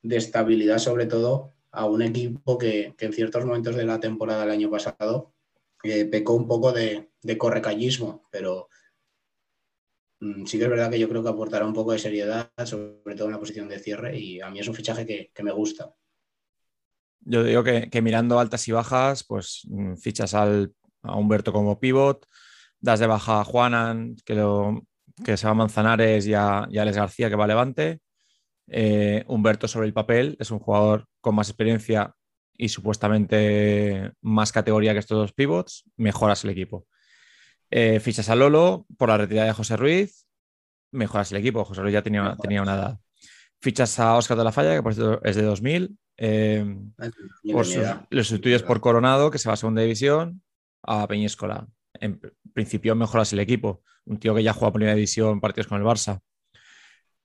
[0.04, 4.70] estabilidad, sobre todo a un equipo que, en ciertos momentos de la temporada del año
[4.70, 5.34] pasado
[5.84, 8.68] eh, pecó un poco de, correcallismo, pero
[10.20, 13.16] mm, sí que es verdad que yo creo que aportará un poco de seriedad, sobre
[13.16, 15.52] todo en la posición de cierre, y a mí es un fichaje que, que me
[15.52, 15.94] gusta.
[17.22, 22.26] yo digo que, mirando altas y bajas, pues mm, fichas al, a Humberto como pivot,
[22.80, 24.84] das de baja a Juanan, que, lo,
[25.24, 28.00] que se va a Manzanares y a, Alex García, que va a Levante.
[28.68, 32.14] Eh, Humberto sobre el papel es un jugador con más experiencia
[32.58, 36.86] y supuestamente más categoría que estos dos pivots, mejoras el equipo.
[37.70, 40.28] Eh, fichas a Lolo por la retirada de José Ruiz,
[40.92, 41.66] mejoras el equipo.
[41.66, 43.00] José Ruiz ya tenía, tenía una edad.
[43.62, 45.98] Fichas a Oscar de la Falla, que por cierto es de 2000.
[46.18, 46.78] Eh,
[47.44, 50.42] los sustituyes por Coronado, que se va a segunda división,
[50.84, 51.68] a Peñíscola.
[51.94, 52.20] En
[52.54, 53.84] principio mejoras el equipo.
[54.06, 56.22] Un tío que ya juega primera división partidos con el Barça.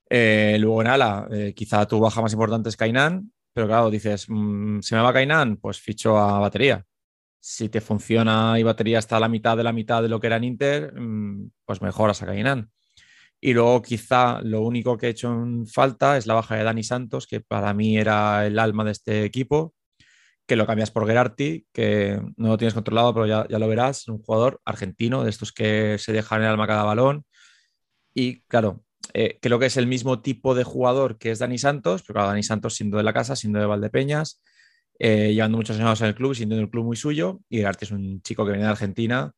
[0.08, 4.26] Eh, luego en ala, eh, quizá tu baja más importante es Cainán, pero claro, dices,
[4.28, 5.56] mm, ¿se me va Cainán?
[5.56, 6.84] Pues ficho a batería.
[7.40, 10.26] Si te funciona y batería está a la mitad de la mitad de lo que
[10.28, 12.70] era en Inter, mm, pues mejoras a Cainán.
[13.40, 16.82] Y luego quizá lo único que he hecho en falta es la baja de Dani
[16.82, 19.74] Santos, que para mí era el alma de este equipo,
[20.46, 24.08] que lo cambias por Gerardi, que no lo tienes controlado, pero ya, ya lo verás,
[24.08, 27.24] un jugador argentino, de estos que se dejan el alma cada balón.
[28.14, 32.02] Y claro, eh, creo que es el mismo tipo de jugador que es Dani Santos,
[32.02, 34.42] pero claro, Dani Santos siendo de la casa, siendo de Valdepeñas,
[34.98, 38.22] eh, llevando muchos años en el club, siendo el club muy suyo, y es un
[38.22, 39.32] chico que viene de Argentina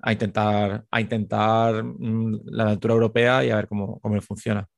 [0.00, 4.68] a intentar, a intentar mm, la altura europea y a ver cómo, cómo funciona.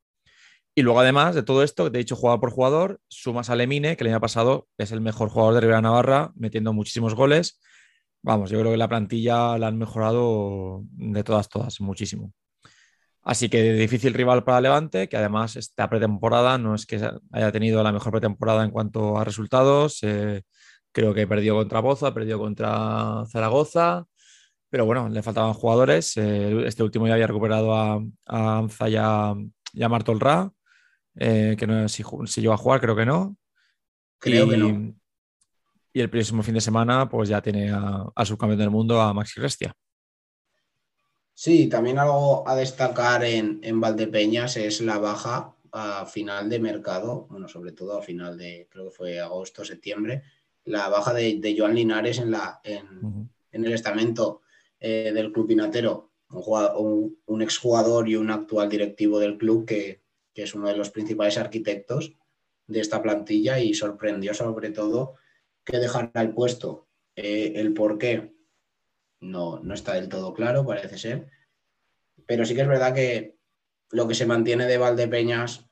[0.76, 4.04] Y luego, además de todo esto, de hecho, jugador por jugador, sumas a Lemine, que
[4.04, 7.60] el año pasado es el mejor jugador de Rivera Navarra, metiendo muchísimos goles.
[8.22, 12.32] Vamos, yo creo que la plantilla la han mejorado de todas, todas, muchísimo.
[13.22, 16.96] Así que difícil rival para Levante, que además esta pretemporada no es que
[17.32, 20.02] haya tenido la mejor pretemporada en cuanto a resultados.
[20.02, 20.42] Eh,
[20.92, 24.06] creo que perdió contra Boza, perdió contra Zaragoza,
[24.70, 26.16] pero bueno, le faltaban jugadores.
[26.16, 29.34] Eh, este último ya había recuperado a, Anza y a,
[29.72, 30.50] y Martolra,
[31.16, 33.37] eh, que no si, si llegó a jugar, creo que no.
[34.18, 34.94] Creo que no.
[35.92, 39.40] Y el próximo fin de semana, pues ya tiene al subcampeón del mundo, a Maxi
[39.40, 39.74] Restia.
[41.35, 47.27] Sí, también algo a destacar en, en Valdepeñas es la baja a final de mercado,
[47.29, 50.22] bueno, sobre todo a final de, creo que fue agosto, septiembre,
[50.64, 54.42] la baja de, de Joan Linares en, la, en, en el estamento
[54.79, 60.03] eh, del club Pinatero, un, un, exjugador y un actual directivo del club que,
[60.42, 62.16] es uno de los principales arquitectos
[62.66, 65.16] de esta plantilla y sorprendió sobre todo
[65.64, 66.88] que dejara el puesto.
[67.16, 68.35] Eh, el por qué
[69.20, 71.29] no, no está del todo claro, parece ser.
[72.27, 73.37] Pero sí que es verdad que
[73.90, 75.66] lo que se mantiene de Valdepeñas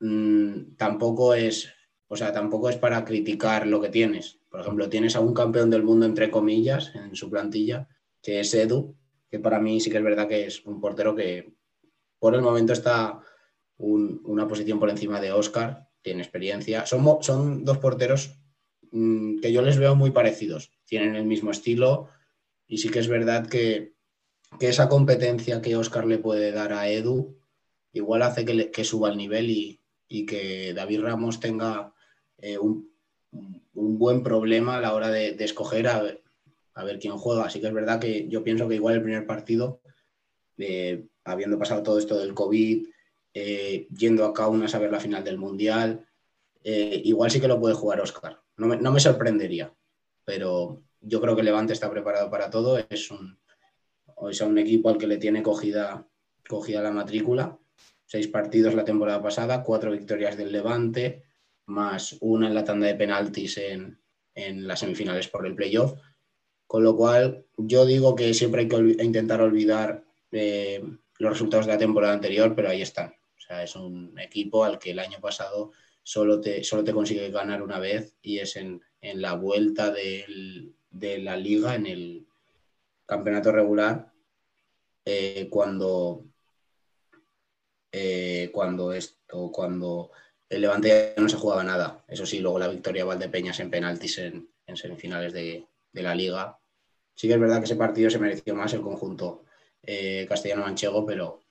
[0.00, 1.72] mmm, tampoco es,
[2.08, 4.40] o sea, tampoco es para criticar lo que tienes.
[4.48, 7.88] Por ejemplo, tienes a un campeón del mundo, entre comillas, en su plantilla,
[8.22, 8.96] que es Edu,
[9.28, 11.52] que para mí sí que es verdad que es un portero que
[12.18, 13.20] por el momento está
[13.78, 16.86] una posición por encima de Oscar, tiene experiencia.
[16.86, 18.38] Son, son dos porteros
[18.92, 22.08] mm, que yo les veo muy parecidos, tienen el mismo estilo
[22.66, 23.94] y sí que es verdad que,
[24.60, 27.36] esa competencia que Oscar le puede dar a Edu
[27.92, 29.80] igual hace que, suba el nivel y,
[30.26, 31.92] que David Ramos tenga
[32.38, 32.88] eh, un,
[33.74, 37.44] un buen problema a la hora de, escoger a, ver quién juega.
[37.44, 39.80] Así que es verdad que yo pienso que igual el primer partido,
[40.58, 42.86] eh, habiendo pasado todo esto del COVID,
[43.34, 46.06] eh, yendo a Kaunas a ver la final del Mundial,
[46.62, 48.40] eh, igual sí que lo puede jugar Oscar.
[48.56, 49.74] No me, sorprendería,
[50.24, 52.78] pero yo creo que Levante está preparado para todo.
[52.88, 53.38] Es un,
[54.30, 56.06] es un equipo al que le tiene cogida,
[56.48, 57.58] cogida la matrícula.
[58.06, 61.24] Seis partidos la temporada pasada, cuatro victorias del Levante,
[61.66, 63.98] más una en la tanda de penaltis en,
[64.34, 66.00] las semifinales por el playoff.
[66.66, 70.82] Con lo cual, yo digo que siempre hay que intentar olvidar eh,
[71.18, 73.14] los resultados de la temporada anterior, pero ahí están.
[73.44, 77.30] O sea, es un equipo al que el año pasado solo te, solo te consigue
[77.30, 82.26] ganar una vez y es en, la vuelta de la liga, en el
[83.06, 84.14] campeonato regular,
[85.04, 86.24] eh, cuando,
[87.92, 90.10] eh, cuando esto, cuando
[90.48, 92.04] el Levante no se jugaba nada.
[92.08, 96.58] Eso sí, luego la victoria Valdepeñas en penaltis en, semifinales de, la Liga.
[97.14, 99.44] Sí que es verdad que ese partido se mereció más el conjunto
[99.82, 101.43] eh, castellano-manchego, pero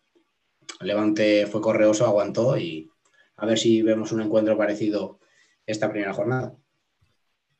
[0.81, 2.89] Levante fue correoso, aguantó y
[3.37, 5.19] a ver si vemos un encuentro parecido
[5.65, 6.53] esta primera jornada.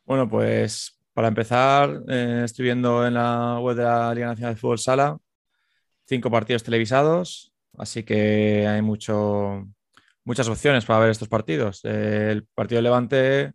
[0.06, 4.60] Bueno, pues para empezar, eh, estoy viendo en la web de la Liga Nacional de
[4.60, 5.18] Fútbol Sala
[6.06, 9.68] cinco partidos televisados, así que hay mucho,
[10.24, 11.84] muchas opciones para ver estos partidos.
[11.86, 13.54] el partido de Levante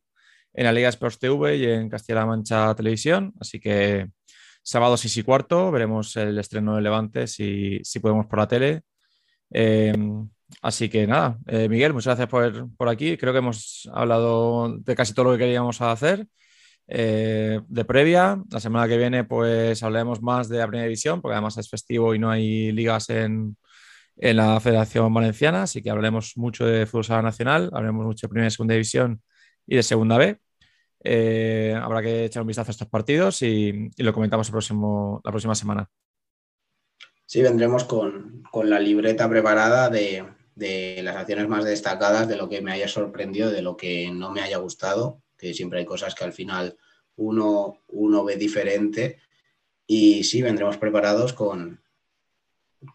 [0.53, 3.35] en la Liga Sports TV y en Castilla-La Mancha Televisión.
[3.41, 4.09] Así que
[4.63, 8.83] sábado 6 y cuarto veremos el estreno de Levante si, si podemos por la tele.
[9.51, 10.29] Em,
[10.63, 13.17] así que nada, eh, Miguel, muchas gracias por, por, aquí.
[13.17, 16.27] Creo que hemos hablado de casi todo lo que queríamos hacer.
[16.91, 21.35] Eh, de previa, la semana que viene pues hablaremos más de la primera división, porque
[21.35, 23.59] además es festivo y no hay ligas en,
[24.17, 28.31] en la Federación Valenciana, así que hablaremos mucho de fútbol sala nacional, hablaremos mucho de
[28.31, 29.23] primera y segunda división
[29.67, 30.39] y de segunda B.
[31.05, 35.31] Eh, habrá que echar un vistazo a estos partidos y, lo comentamos el próximo, la
[35.31, 35.89] próxima semana.
[37.29, 40.25] Sí, vendremos con, la libreta preparada de,
[40.55, 44.31] de, las acciones más destacadas, de lo que me haya sorprendido, de lo que no
[44.31, 46.79] me haya gustado, que siempre hay cosas que al final
[47.17, 49.21] uno, uno ve diferente.
[49.87, 51.83] Y sí, vendremos preparados con,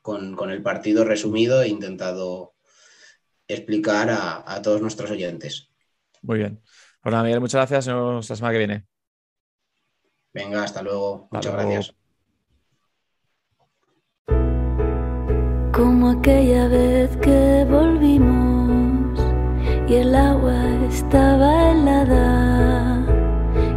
[0.02, 2.56] con, el partido resumido e intentado
[3.48, 5.70] explicar a, todos nuestros oyentes.
[6.24, 6.60] Muy bien.
[7.04, 7.86] Bueno, Miguel, muchas gracias.
[7.88, 8.88] Nos vemos la semana que viene.
[10.34, 11.28] Venga, hasta luego.
[11.30, 12.03] muchas gracias.
[15.74, 19.20] Como aquella vez que volvimos
[19.90, 23.04] y el agua estaba helada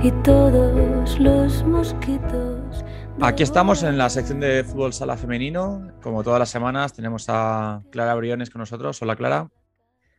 [0.02, 2.84] y todos los mosquitos
[3.22, 5.90] Aquí estamos en la sección de fútbol sala femenino.
[6.02, 9.00] Como todas las semanas, tenemos a Clara Briones con nosotros.
[9.00, 9.48] Hola, Clara.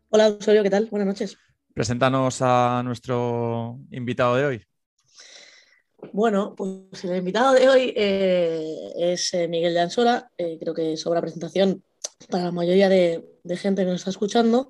[0.09, 0.63] Hola, yo.
[0.63, 0.87] ¿qué tal?
[0.89, 1.37] Buenas noches.
[1.75, 4.65] Preséntanos a nuestro invitado de hoy.
[6.13, 10.31] Bueno, pues el invitado de hoy eh, es eh, Miguel de Ansola.
[10.37, 11.83] Eh, creo que sobra presentación
[12.29, 13.23] para la mayoría de,
[13.55, 14.69] gente que nos está escuchando,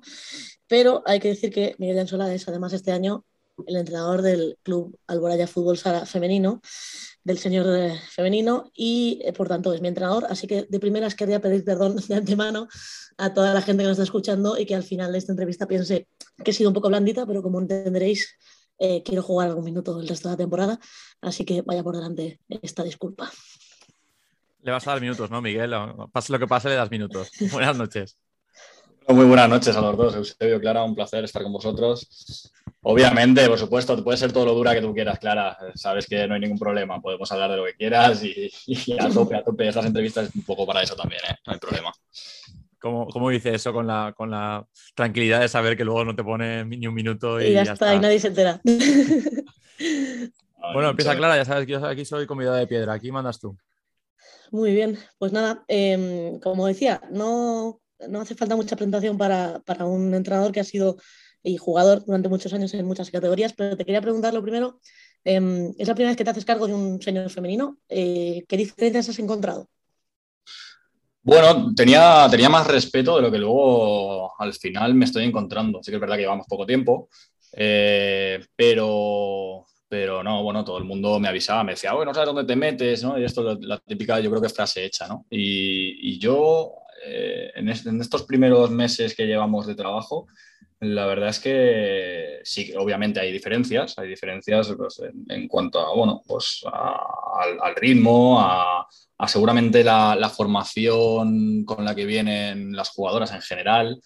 [0.66, 3.24] pero hay que decir que Miguel de Ansola es además este año
[3.66, 6.60] el entrenador del Club Alboraya Fútbol Sala Femenino
[7.24, 10.26] del señor eh, femenino y por tanto es mi entrenador.
[10.30, 12.68] Así que de primeras quería pedir perdón de antemano
[13.18, 15.66] a toda la gente que nos está escuchando y que al final de esta entrevista
[15.66, 16.08] piense
[16.42, 18.36] que he sido un poco blandita, pero como entenderéis,
[18.78, 20.78] eh, quiero jugar algún minuto el resto de la temporada.
[21.20, 23.30] Así que vaya por delante esta disculpa.
[24.62, 25.72] Le vas a dar minutos, ¿no, Miguel?
[26.12, 27.30] Pase lo que pase, le das minutos.
[27.52, 28.18] Buenas noches.
[29.08, 30.14] Muy buenas noches a los dos.
[30.16, 32.52] Eusebio, Clara, un placer estar con vosotros.
[32.82, 35.56] Obviamente, por supuesto, puede ser todo lo dura que tú quieras, Clara.
[35.74, 37.00] Sabes que no hay ningún problema.
[37.00, 38.50] Podemos hablar de lo que quieras y,
[38.98, 39.66] a tope, a tope.
[39.66, 41.36] Estas entrevistas es un poco para eso también, ¿eh?
[41.46, 41.90] No hay problema.
[42.80, 46.22] ¿Cómo, ¿Cómo, dice eso con la, con la tranquilidad de saber que luego no te
[46.22, 48.60] pone ni un minuto y, ya, está, y nadie se entera?
[50.72, 53.56] bueno, empieza Clara, ya sabes que yo aquí soy convidada de piedra, aquí mandas tú.
[54.50, 59.84] Muy bien, pues nada, em, como decía, no, no hace falta mucha presentación para, para,
[59.84, 60.96] un entrenador que ha sido
[61.42, 64.80] y jugador durante muchos años en muchas categorías, pero te quería preguntar lo primero,
[65.24, 68.56] em, es la primera vez que te haces cargo de un señor femenino, eh, ¿qué
[68.56, 69.68] diferencias has encontrado?
[71.28, 75.82] Bueno, tenía, tenía más respeto de lo que luego al final me estoy encontrando.
[75.82, 77.10] Sí que es verdad que llevamos poco tiempo,
[77.52, 82.28] eh, pero, pero no, bueno, todo el mundo me avisaba, me decía, bueno, no sabes
[82.28, 83.18] dónde te metes, ¿no?
[83.18, 85.26] Y esto es la típica, yo creo que frase hecha, ¿no?
[85.28, 90.28] Y, yo, eh, en, estos primeros meses que llevamos de trabajo,
[90.80, 96.22] la verdad es que sí, obviamente hay diferencias, hay diferencias pues, en, cuanto a, bueno,
[96.26, 98.86] pues al, ritmo, a,
[99.26, 104.00] seguramente la, formación con la que vienen las jugadoras en general,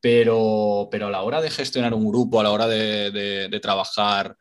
[0.00, 4.36] pero, pero a la hora de gestionar un grupo, a la hora de, trabajar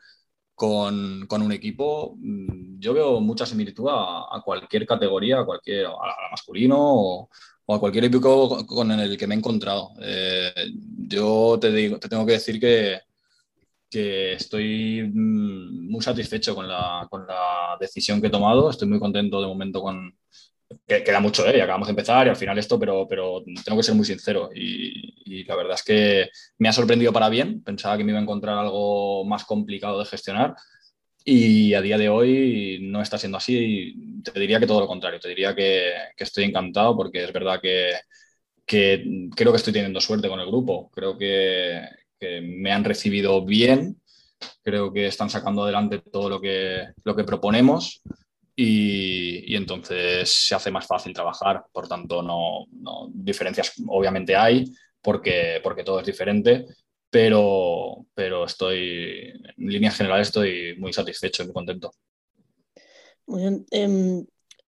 [0.56, 6.78] con, un equipo, mm, yo veo mucha similitud a, cualquier categoría, a cualquier, a masculino
[6.78, 7.30] o,
[7.66, 9.94] o a cualquier equipo con el que me he encontrado.
[10.00, 10.54] Eh,
[11.08, 13.00] yo te, digo, te tengo que decir que,
[13.90, 18.70] que estoy mm, muy satisfecho con la, con la, decisión que he tomado.
[18.70, 20.16] Estoy muy contento de momento con...
[20.88, 21.62] Que, queda mucho, ¿eh?
[21.62, 24.52] Acabamos de empezar y al final esto, pero, pero tengo que ser muy sincero.
[24.54, 26.30] Y, y, la verdad es que
[26.60, 27.64] me ha sorprendido para bien.
[27.64, 30.56] Pensaba que me iba a encontrar algo más complicado de gestionar
[31.28, 34.22] y a día de hoy no está siendo así.
[34.24, 35.20] Te diría que todo lo contrario.
[35.20, 37.96] Te diría que, estoy encantado porque es verdad que,
[38.66, 40.90] creo que estoy teniendo suerte con el grupo.
[40.92, 41.82] Creo que,
[42.44, 44.00] me han recibido bien.
[44.64, 48.02] Creo que están sacando adelante todo lo que, proponemos.
[48.56, 51.66] Y, entonces se hace más fácil trabajar.
[51.72, 52.68] Por tanto, no,
[53.12, 54.66] diferencias obviamente hay
[55.02, 56.66] porque todo es diferente,
[57.16, 61.94] pero, pero estoy, en líneas generales, estoy muy satisfecho y muy contento.
[63.26, 63.66] Muy bien.
[63.72, 64.26] Em,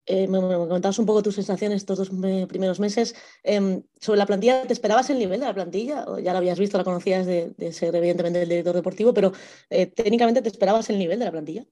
[0.06, 2.10] eh, me, comentabas un poco tus sensaciones estos dos
[2.48, 3.14] primeros meses.
[3.44, 6.04] Em, sobre la plantilla, ¿te esperabas el nivel de la plantilla?
[6.20, 9.30] ya la habías visto, la conocías de, ser evidentemente el director deportivo, pero
[9.70, 11.64] eh, técnicamente te esperabas el nivel de la plantilla.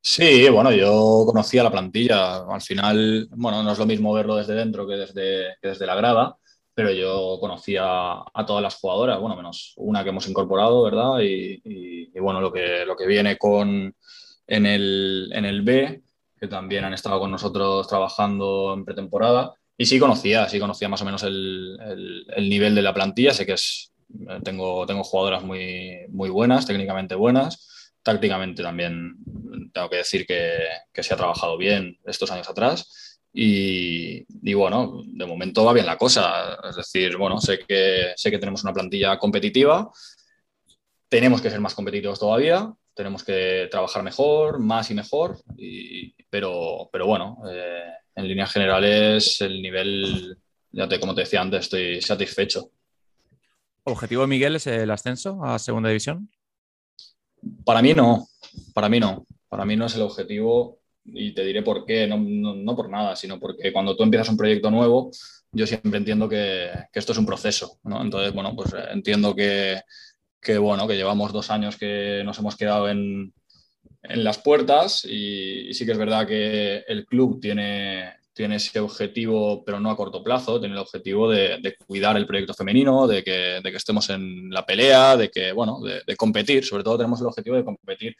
[0.00, 2.44] Sí, bueno, yo conocía la plantilla.
[2.44, 5.96] Al final, bueno, no es lo mismo verlo desde dentro que desde, que desde la
[5.96, 6.38] grada
[6.76, 11.20] pero yo conocía a todas las jugadoras, bueno, menos una que hemos incorporado, ¿verdad?
[11.22, 13.94] Y, bueno, lo que, lo que viene con
[14.46, 16.02] en el, en el B,
[16.38, 19.54] que también han estado con nosotros trabajando en pretemporada.
[19.78, 21.78] y sí conocía, sí conocía más o menos el,
[22.40, 23.94] nivel de la plantilla, sé que es,
[24.44, 29.16] tengo, tengo jugadoras muy, muy buenas, técnicamente buenas, tácticamente también
[29.72, 30.58] tengo que decir que,
[30.92, 33.05] que se ha trabajado bien estos años atrás.
[33.38, 36.58] Y, y, bueno, de momento va bien la cosa.
[36.70, 39.90] Es decir, bueno, sé que, sé que tenemos una plantilla competitiva,
[41.06, 45.38] tenemos que ser más competitivos todavía, tenemos que trabajar mejor, más y mejor,
[46.30, 50.38] pero, pero bueno, eh, en líneas generales el nivel,
[50.72, 52.70] ya te, como te decía antes, estoy satisfecho.
[53.84, 56.30] ¿Objetivo de Miguel es el ascenso a segunda división?
[57.66, 58.28] Para mí no,
[58.72, 62.18] para mí no, para mí no es el objetivo y te diré por qué, no,
[62.18, 65.10] no, por nada, sino porque cuando tú empiezas un proyecto nuevo,
[65.52, 68.02] yo siempre entiendo que, que esto es un proceso, ¿no?
[68.02, 69.80] Entonces, bueno, pues eh, entiendo que,
[70.40, 73.32] que bueno, que llevamos dos años que nos hemos quedado en,
[74.08, 79.64] en las puertas y, sí que es verdad que el club tiene, tiene ese objetivo,
[79.64, 83.60] pero no a corto plazo, tiene el objetivo de, cuidar el proyecto femenino, de que,
[83.62, 87.28] de que, estemos en la pelea, de que, bueno, de, competir, sobre todo tenemos el
[87.28, 88.14] objetivo de competir,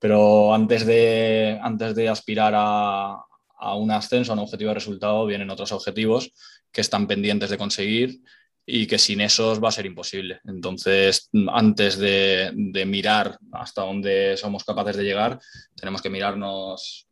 [0.00, 3.18] pero antes de, antes de aspirar a,
[3.58, 6.32] a un ascenso, a un objetivo de resultado, vienen otros objetivos
[6.72, 8.22] que están pendientes de conseguir
[8.70, 10.40] y que sin esos va a ser imposible.
[10.44, 12.52] Entonces, antes de,
[12.86, 15.40] mirar hasta dónde somos capaces de llegar,
[15.74, 17.07] tenemos que mirarnos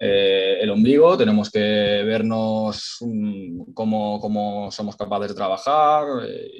[0.00, 6.50] eh, el ombligo, tenemos que vernos mm, cómo, somos capaces de trabajar eh,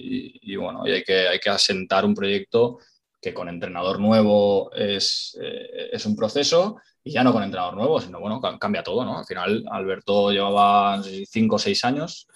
[0.43, 2.79] y, bueno, y hay, que, hay que asentar un proyecto
[3.21, 8.01] que con entrenador nuevo es, eh, es, un proceso y ya no con entrenador nuevo,
[8.01, 9.19] sino bueno, cambia todo, ¿no?
[9.19, 12.27] Al final Alberto llevaba cinco o seis años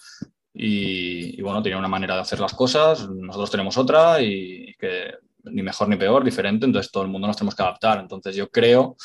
[0.53, 5.61] y, bueno, tenía una manera de hacer las cosas, nosotros tenemos otra y que ni
[5.61, 7.99] mejor ni peor, diferente, entonces todo el mundo nos tenemos que adaptar.
[7.99, 8.95] Entonces yo creo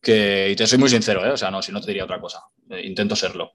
[0.00, 1.30] que, y te soy muy sincero, ¿eh?
[1.30, 2.40] o sea, no, si no te diría otra cosa,
[2.70, 3.52] eh, intento serlo,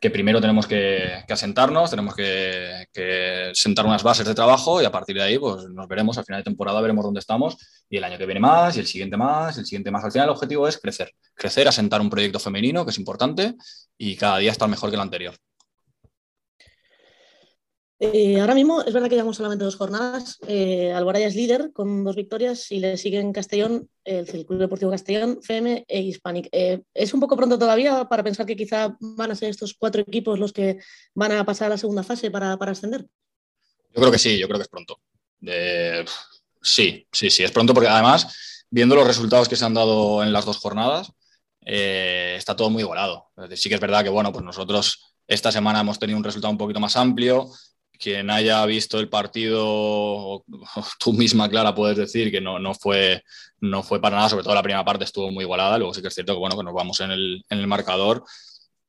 [0.00, 4.92] que primero tenemos que, asentarnos, tenemos que, que, sentar unas bases de trabajo y a
[4.92, 7.56] partir de ahí pues nos veremos, al final de temporada veremos dónde estamos
[7.90, 10.04] y el año que viene más y el siguiente más, el siguiente más.
[10.04, 13.54] Al final el objetivo es crecer, crecer, asentar un proyecto femenino que es importante
[13.96, 15.34] y cada día estar mejor que el anterior.
[18.00, 20.38] Eh, ahora mismo es verdad que llevamos solamente dos jornadas.
[20.46, 25.38] Eh, Alboraya es líder con dos victorias y le siguen Castellón, el, Club Deportivo Castellón,
[25.42, 26.48] FM e Hispanic.
[26.52, 30.02] Eh, es un poco pronto todavía para pensar que quizá van a ser estos cuatro
[30.02, 30.78] equipos los que
[31.14, 33.04] van a pasar a la segunda fase para, ascender.
[33.94, 35.00] Yo creo que sí, yo creo que es pronto.
[36.62, 40.32] sí, sí, sí, es pronto porque además, viendo los resultados que se han dado en
[40.32, 41.10] las dos jornadas,
[41.60, 43.30] está todo muy igualado.
[43.56, 46.58] Sí que es verdad que, bueno, pues nosotros esta semana hemos tenido un resultado un
[46.58, 47.50] poquito más amplio
[47.98, 50.44] quien haya visto el partido,
[50.98, 53.22] tú misma, Clara, puedes decir que no, no, fue,
[53.60, 56.08] no fue para nada, sobre todo la primera parte estuvo muy igualada, luego sí que
[56.08, 58.24] es cierto que, bueno, que nos vamos en el, en el marcador,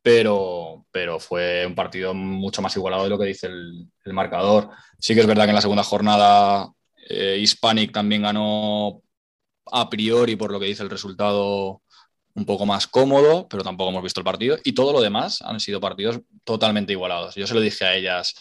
[0.01, 4.70] pero, pero fue un partido mucho más igualado de lo que dice el, marcador.
[4.97, 6.68] Sí que es verdad que en la segunda jornada
[7.10, 9.03] eh, Hispanic también ganó
[9.72, 11.84] a priori por lo que dice el resultado
[12.34, 14.57] un poco más cómodo, pero tampoco hemos visto el partido.
[14.64, 17.36] Y todo lo demás han sido partidos totalmente igualados.
[17.36, 18.34] Yo se lo dije a ellas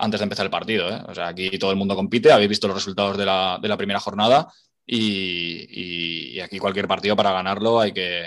[0.00, 0.88] antes de empezar el partido.
[0.88, 1.02] ¿eh?
[1.08, 3.76] O sea, aquí todo el mundo compite, habéis visto los resultados de la, de la
[3.76, 4.48] primera jornada
[4.86, 8.24] y, y, aquí cualquier partido para ganarlo hay que,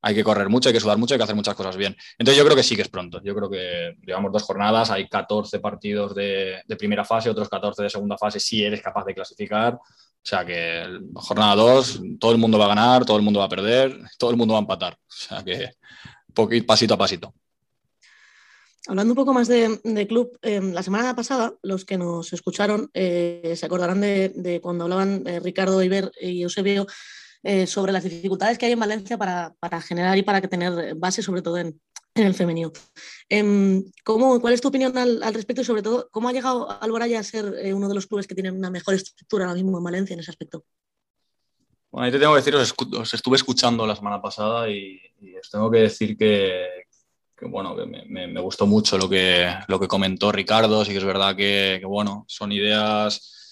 [0.00, 1.96] hay que correr mucho, hay que sudar mucho, hay que hacer muchas cosas bien.
[2.16, 3.20] Entonces yo creo que sí que es pronto.
[3.22, 7.82] Yo creo que llevamos dos jornadas, hay 14 partidos de, de primera fase, otros 14
[7.82, 9.74] de segunda fase, si eres capaz de clasificar.
[9.74, 13.46] O sea que jornada 2, todo el mundo va a ganar, todo el mundo va
[13.46, 14.94] a perder, todo el mundo va a empatar.
[14.94, 15.70] O sea que
[16.66, 17.32] pasito a pasito.
[18.88, 23.54] Hablando un poco más de, club, em, la semana pasada los que nos escucharon eh,
[23.56, 26.86] se acordarán de, cuando hablaban eh, Ricardo Iber y Eusebio
[27.42, 31.42] eh, sobre las dificultades que hay en Valencia para, generar y para tener base, sobre
[31.42, 31.80] todo en,
[32.14, 32.72] el femenino.
[33.28, 37.20] Em, ¿cómo, ¿Cuál es tu opinión al, respecto y sobre todo cómo ha llegado Alboraya
[37.20, 40.14] a ser uno de los clubes que tienen una mejor estructura ahora mismo en Valencia
[40.14, 40.64] en ese aspecto?
[41.90, 45.00] Bueno, ahí te tengo que decir, os, estuve escuchando la semana pasada y
[45.38, 46.85] os tengo que decir que,
[47.36, 51.04] que bueno, me, me, gustó mucho lo que, lo que comentó Ricardo, sí que es
[51.04, 53.50] verdad que, bueno, son ideas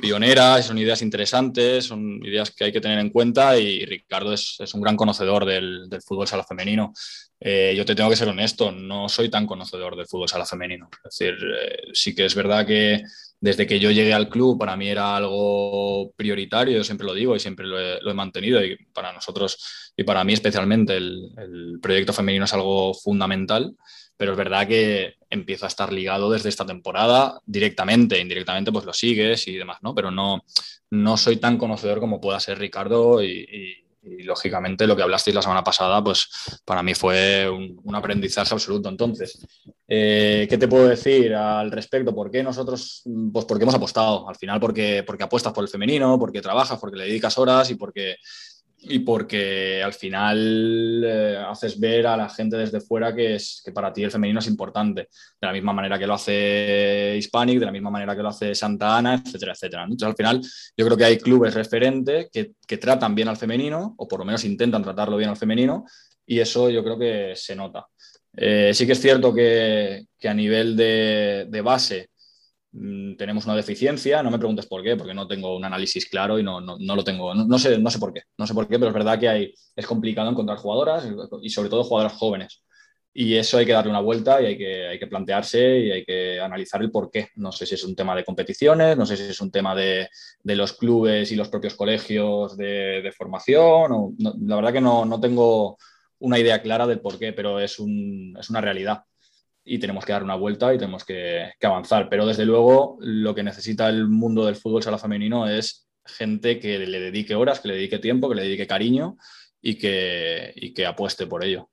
[0.00, 4.58] pioneras, son ideas interesantes, son ideas que hay que tener en cuenta y Ricardo es,
[4.74, 6.92] un gran conocedor del, del fútbol sala femenino.
[7.38, 10.90] Eh, yo te tengo que ser honesto, no soy tan conocedor del fútbol sala femenino.
[11.04, 13.02] Es decir, eh, sí que es verdad que
[13.40, 17.34] desde que yo llegué al club para mí era algo prioritario, yo siempre lo digo
[17.34, 22.44] y siempre lo he, mantenido y para nosotros y para mí especialmente el, proyecto femenino
[22.44, 23.74] es algo fundamental,
[24.16, 28.92] pero es verdad que empieza a estar ligado desde esta temporada directamente, indirectamente pues lo
[28.92, 29.94] sigues y demás, ¿no?
[29.94, 30.42] Pero no,
[30.90, 35.62] no soy tan conocedor como pueda ser Ricardo y, lógicamente lo que hablasteis la semana
[35.62, 36.28] pasada, pues
[36.64, 38.88] para mí fue un, aprendizaje absoluto.
[38.88, 39.46] Entonces,
[39.86, 42.14] eh, ¿qué te puedo decir al respecto?
[42.14, 44.28] ¿Por qué nosotros, pues porque hemos apostado?
[44.28, 47.74] Al final porque, porque apuestas por el femenino, porque trabajas, porque le dedicas horas y
[47.74, 48.16] porque
[48.82, 53.72] y porque al final eh, haces ver a la gente desde fuera que, es, que
[53.72, 57.66] para ti el femenino es importante, de la misma manera que lo hace Hispanic, de
[57.66, 59.82] la misma manera que lo hace Santa Ana, etcétera, etcétera.
[59.82, 60.40] Entonces al final
[60.76, 64.24] yo creo que hay clubes referentes que, que, tratan bien al femenino, o por lo
[64.24, 65.84] menos intentan tratarlo bien al femenino,
[66.24, 67.86] y eso yo creo que se nota.
[68.36, 72.10] Eh, sí que es cierto que, que a nivel de, de base
[72.72, 76.42] tenemos una deficiencia, no me preguntes por qué, porque no tengo un análisis claro y
[76.42, 78.78] no, no, no lo tengo, no, sé, no sé por qué, no sé por qué,
[78.78, 81.06] pero es verdad que hay, es complicado encontrar jugadoras
[81.42, 82.62] y sobre todo jugadoras jóvenes.
[83.12, 86.04] Y eso hay que darle una vuelta y hay que, hay que plantearse y hay
[86.04, 87.30] que analizar el por qué.
[87.34, 90.08] No sé si es un tema de competiciones, no sé si es un tema de,
[90.44, 94.14] de los clubes y los propios colegios de, formación.
[94.18, 95.76] La verdad que no, no tengo
[96.20, 99.02] una idea clara del por qué, pero es, un, es una realidad
[99.64, 102.08] y tenemos que dar una vuelta y tenemos que, avanzar.
[102.08, 106.78] Pero desde luego lo que necesita el mundo del fútbol sala femenino es gente que
[106.78, 109.16] le dedique horas, que le dedique tiempo, que le dedique cariño
[109.60, 111.70] y que, que apueste por ello.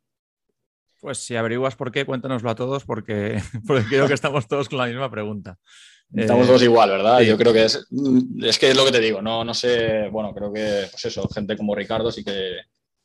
[1.00, 4.80] Pues si averiguas por qué, cuéntanoslo a todos porque, porque creo que estamos todos con
[4.80, 5.58] la misma pregunta.
[6.14, 7.22] Estamos eh, todos igual, ¿verdad?
[7.22, 7.86] Yo creo que es,
[8.42, 11.28] es que es lo que te digo, no, no sé, bueno, creo que, pues eso,
[11.28, 12.58] gente como Ricardo sí que,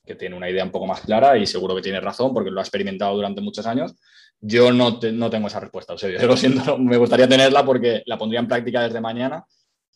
[0.04, 2.60] que tiene una idea un poco más clara y seguro que tiene razón porque lo
[2.60, 3.94] ha experimentado durante muchos años.
[4.40, 8.02] Yo no, no tengo esa respuesta, o sea, yo lo siento, me gustaría tenerla porque
[8.06, 9.44] la pondría en práctica desde mañana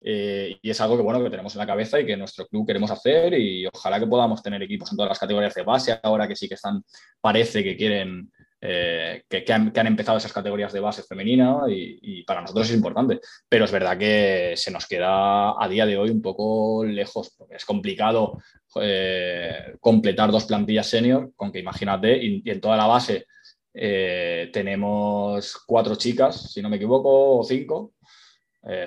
[0.01, 2.67] eh, y es algo que, bueno, que tenemos en la cabeza y que nuestro club
[2.67, 6.29] queremos hacer y ojalá que podamos tener equipos en todas las categorías de base, ahora
[6.29, 6.85] que sí que están,
[7.21, 8.31] parece que quieren,
[8.69, 13.65] eh, que, han, empezado esas categorías de base femenina y, para nosotros es importante, pero
[13.65, 17.65] es verdad que se nos queda a día de hoy un poco lejos, porque es
[17.65, 18.43] complicado
[18.81, 23.27] eh, completar dos plantillas senior, con que imagínate, y en toda la base
[23.73, 27.93] eh, tenemos cuatro chicas, si no me equivoco, o cinco.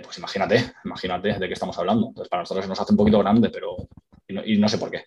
[0.04, 2.08] Pues imagínate, imagínate de qué estamos hablando.
[2.10, 3.78] Entonces, para nosotros se nos hace un poquito grande, pero.
[4.30, 5.04] Y no, sé por qué.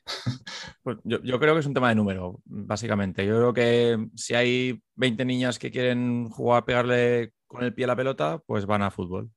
[0.82, 3.24] Pues yo, creo que es un tema de número, básicamente.
[3.24, 7.84] Yo creo que si hay 20 niñas que quieren jugar a pegarle con el pie
[7.84, 9.30] a la pelota, pues van a fútbol.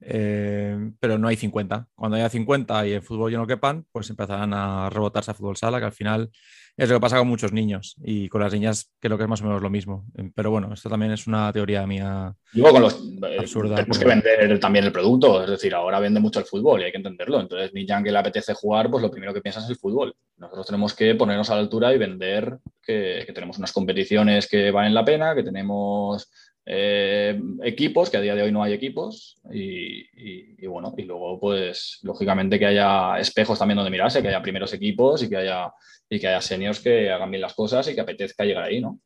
[0.00, 1.88] Eh, pero no hay 50.
[1.94, 5.58] Cuando haya 50 y el fútbol ya no quepan, pues empezarán a rebotarse a fútbol
[5.58, 6.30] sala, que al final
[6.78, 9.42] es lo que pasa con muchos niños y con las niñas creo que es más
[9.42, 10.06] o menos lo mismo.
[10.32, 12.32] Pero bueno, esto también es una teoría mía.
[12.52, 13.74] Digo, con los, eh, absurda.
[13.74, 16.92] Tenemos que vender también el producto, es decir, ahora vende mucho el fútbol y hay
[16.92, 17.40] que entenderlo.
[17.40, 20.14] Entonces, ni ya que le apetece jugar, pues lo primero que piensa es el fútbol.
[20.36, 24.70] Nosotros tenemos que ponernos a la altura y vender que, que tenemos unas competiciones que
[24.70, 26.30] valen la pena, que tenemos
[26.70, 31.98] eh, equipos, que a día de hoy no hay equipos, y, bueno, y luego, pues,
[32.02, 35.72] lógicamente que haya espejos también donde mirarse, que haya primeros equipos y que haya,
[36.10, 39.00] y que haya seniors que hagan bien las cosas y que apetezca llegar ahí, ¿no?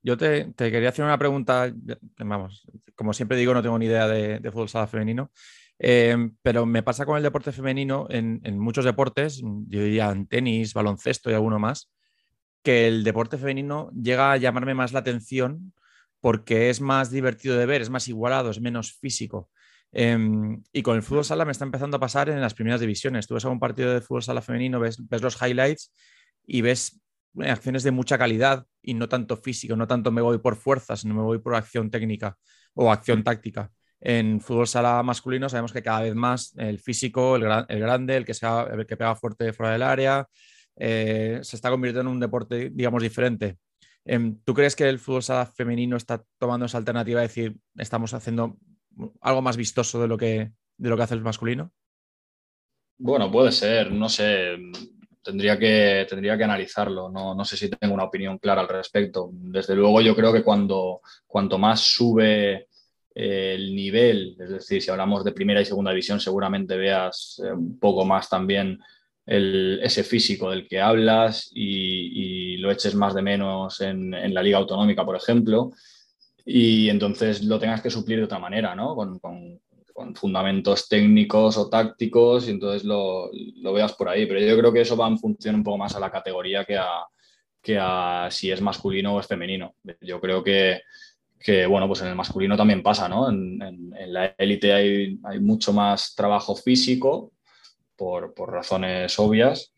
[0.00, 1.70] yo, te, quería hacer una pregunta,
[2.16, 5.30] vamos, como siempre digo, no tengo ni idea de, fútbol sala femenino,
[5.78, 10.26] eh, pero me pasa con el deporte femenino en, en muchos deportes, yo diría en
[10.26, 11.90] tenis, baloncesto y alguno más,
[12.62, 15.74] que el deporte femenino llega a llamarme más la atención
[16.20, 19.50] porque es más divertido de ver, es más igualado, es menos físico.
[19.92, 23.26] Em, y con el fútbol sala me está empezando a pasar en las primeras divisiones.
[23.26, 25.92] Tú ves a un partido de fútbol sala femenino, ves, los highlights
[26.46, 27.00] y ves
[27.40, 31.04] eh, acciones de mucha calidad y no tanto físico, no tanto me voy por fuerzas,
[31.04, 32.36] no me voy por acción técnica
[32.74, 33.70] o acción táctica.
[34.00, 38.34] En fútbol sala masculino sabemos que cada vez más el físico, el, grande, el que,
[38.34, 40.26] sea, el que pega fuerte fuera del área,
[40.76, 43.58] eh, se está convirtiendo en un deporte, digamos, diferente.
[44.10, 48.14] Em, ¿Tú crees que el fútbol sala femenino está tomando esa alternativa de decir, estamos
[48.14, 48.56] haciendo
[49.20, 51.72] algo más vistoso de lo que, de lo que hace el masculino?
[52.96, 54.56] Bueno, puede ser, no sé.
[55.22, 57.10] Tendría que, tendría que analizarlo.
[57.10, 59.28] No, sé si tengo una opinión clara al respecto.
[59.30, 62.68] Desde luego, yo creo que cuando, cuanto más sube
[63.14, 67.78] el nivel, es decir, si hablamos de primera y segunda división, seguramente veas eh, un
[67.78, 68.78] poco más también
[69.28, 75.04] ese físico del que hablas y, lo eches más de menos en, la liga autonómica,
[75.04, 75.70] por ejemplo,
[76.44, 78.94] y entonces lo tengas que suplir de otra manera, ¿no?
[78.94, 79.60] Con,
[80.14, 83.30] fundamentos técnicos o tácticos y entonces lo,
[83.74, 84.26] veas por ahí.
[84.26, 86.76] Pero yo creo que eso va en función un poco más a la categoría que
[86.76, 87.04] a,
[87.60, 89.74] que a si es masculino o es femenino.
[90.00, 90.82] Yo creo que,
[91.68, 93.28] bueno, pues en el masculino también pasa, ¿no?
[93.28, 97.32] En, la élite hay, hay, mucho más trabajo físico
[97.98, 99.72] por, por razones obvias,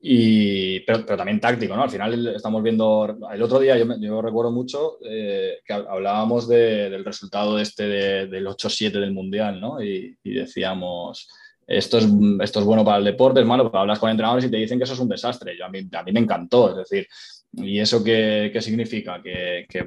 [0.00, 1.82] y, pero, pero, también táctico, ¿no?
[1.82, 6.90] Al final estamos viendo, el otro día yo, yo recuerdo mucho eh, que hablábamos de,
[6.90, 7.88] del resultado de este
[8.28, 9.82] del 8-7 del Mundial, ¿no?
[9.82, 11.28] Y, y, decíamos,
[11.66, 12.06] esto es,
[12.40, 14.84] esto es bueno para el deporte, es malo, hablas con entrenadores y te dicen que
[14.84, 15.56] eso es un desastre.
[15.58, 17.08] Yo, a, mí, a mí me encantó, es decir,
[17.54, 19.20] ¿y eso qué, qué significa?
[19.20, 19.86] Que, que,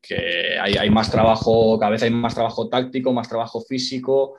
[0.00, 4.36] que hay, hay, más trabajo, cada vez hay más trabajo táctico, más trabajo físico,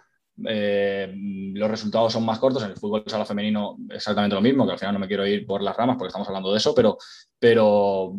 [0.48, 1.14] eh,
[1.54, 2.64] los resultados son más cortos.
[2.64, 5.46] En el fútbol sala femenino exactamente lo mismo, que al final no me quiero ir
[5.46, 6.98] por las ramas porque estamos hablando de eso, pero,
[7.40, 8.14] pero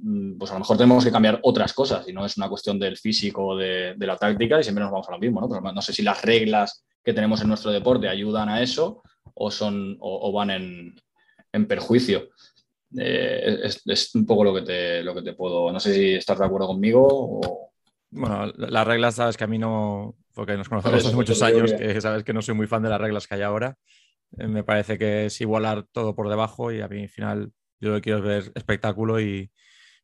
[0.00, 2.78] mm, pues a lo mejor tenemos que cambiar otras cosas y no es una cuestión
[2.78, 5.40] del físico o de, la táctica y siempre nos vamos a lo mismo.
[5.40, 5.48] ¿no?
[5.48, 9.02] Pero no sé si las reglas que tenemos en nuestro deporte ayudan a eso
[9.34, 10.94] o, son, o, van en,
[11.52, 12.28] en perjuicio.
[12.98, 15.72] Eh, es, es, un poco lo que, te, lo que te puedo.
[15.72, 17.65] No sé si estás de acuerdo conmigo o.
[18.16, 22.00] Bueno, las reglas, sabes que a mí no, porque nos conocemos hace muchos años, que
[22.00, 23.76] sabes que no soy muy fan de las reglas que hay ahora.
[24.38, 27.90] Eh, me parece que es igualar todo por debajo y a mí al final yo
[27.90, 29.50] lo que quiero es ver espectáculo y,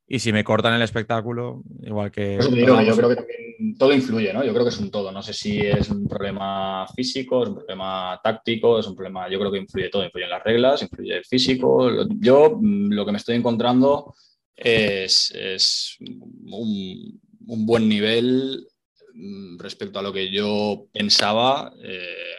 [0.07, 2.37] y si me cortan el espectáculo, igual que...
[2.37, 4.45] Pues digo, yo creo que también todo influye, ¿no?
[4.45, 5.11] Yo creo que es un todo.
[5.11, 9.31] No sé si es un problema físico, es un problema táctico, es un problema...
[9.31, 10.05] Yo creo que influye todo.
[10.05, 12.07] Influyen las reglas, influye el físico.
[12.19, 14.15] Yo mm, lo que me estoy encontrando
[14.55, 18.67] es, es un, un, buen nivel
[19.15, 22.37] mm, respecto a lo que yo pensaba eh,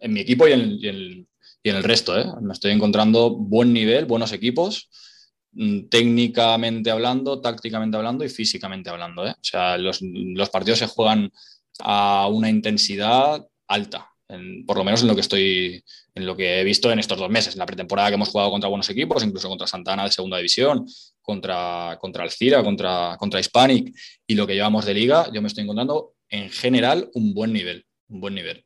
[0.00, 1.26] en mi equipo y en, y
[1.62, 2.18] y en el resto.
[2.18, 2.26] ¿eh?
[2.40, 4.90] Me estoy encontrando buen nivel, buenos equipos
[5.52, 9.26] mm, técnicamente hablando, tácticamente hablando y físicamente hablando.
[9.26, 9.32] ¿eh?
[9.32, 11.30] O sea, los, los, partidos se juegan
[11.80, 14.08] a una intensidad alta,
[14.66, 15.84] por lo menos en lo que estoy,
[16.14, 18.50] en lo que he visto en estos dos meses, en la pretemporada que hemos jugado
[18.50, 20.86] contra buenos equipos, incluso contra Santana de segunda división,
[21.22, 23.94] contra, contra Alcira, contra, contra Hispanic
[24.26, 27.86] y lo que llevamos de liga, yo me estoy encontrando en general un buen nivel,
[28.08, 28.64] un buen nivel.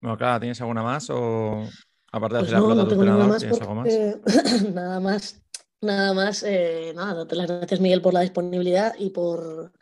[0.00, 1.64] Bueno, claro, ¿tienes alguna más o
[2.10, 4.32] aparte de Pues hacer no, la no pelota tengo nada más entrenador, ¿tienes algo más?
[4.34, 5.42] porque nada más,
[5.80, 9.72] nada más, eh, nada, darte las gracias Miguel por la disponibilidad y por,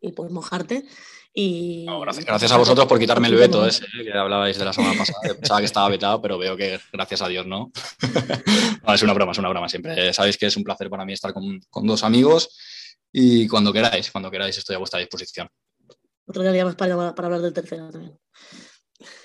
[0.00, 0.86] y por mojarte.
[1.38, 4.04] Y, No, gracias, gracias a vosotros por quitarme el veto ese ¿eh?
[4.04, 5.18] que hablabais de la semana pasada.
[5.34, 7.70] Pensaba que estaba vetado, pero veo que gracias a Dios no.
[8.86, 10.14] No, es una broma, es una broma siempre.
[10.14, 12.56] Sabéis que es un placer para mí estar con, con dos amigos
[13.12, 15.48] y cuando queráis, cuando queráis estoy a vuestra disposición.
[16.26, 18.18] Otro día más para, para hablar del tercero también.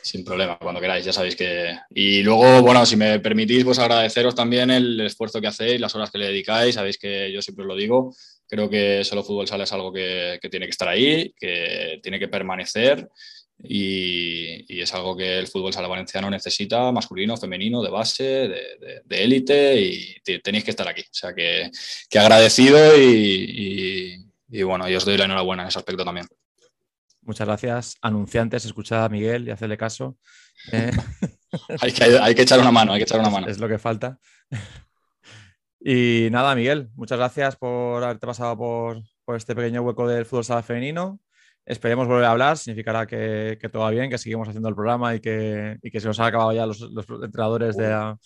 [0.02, 1.78] Sin problema, cuando queráis, ya sabéis que.
[1.92, 6.12] Y luego, bueno, si me permitís, pues agradeceros también el esfuerzo que hacéis, las horas
[6.12, 6.76] que le dedicáis.
[6.76, 8.14] Sabéis que yo siempre os lo digo.
[8.52, 12.20] Creo que solo fútbol sala es algo que, que tiene que estar ahí, que tiene
[12.20, 13.08] que permanecer
[13.58, 19.24] y, y, es algo que el fútbol sala valenciano necesita, masculino, femenino, de base, de,
[19.24, 21.00] élite y tenéis que estar aquí.
[21.00, 21.72] O sea que,
[22.10, 26.28] que agradecido y, y, y bueno, y os doy la enhorabuena en ese aspecto también.
[27.22, 27.96] Muchas gracias.
[28.02, 30.18] Anunciantes, escuchad a Miguel y hacerle caso.
[30.74, 30.92] Eh,
[31.82, 33.48] hay, que, hay, que, echar una mano, hay que echar una mano.
[33.48, 34.20] Es, es lo que falta.
[35.84, 39.02] Y nada, Miguel, muchas gracias por haberte pasado por,
[39.36, 41.20] este pequeño hueco del fútbol sala femenino.
[41.66, 45.20] Esperemos volver a hablar, significará que, todo va bien, que seguimos haciendo el programa y
[45.20, 46.82] que, se nos han acabado ya los,
[47.24, 48.18] entrenadores de la,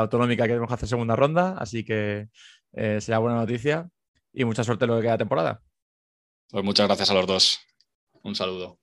[0.00, 2.28] autonómica que tenemos que hacer segunda ronda, así que
[2.72, 3.88] eh, será buena noticia
[4.32, 5.60] y mucha suerte lo que queda temporada.
[6.50, 7.60] Pues muchas gracias a los dos.
[8.22, 8.81] Un saludo.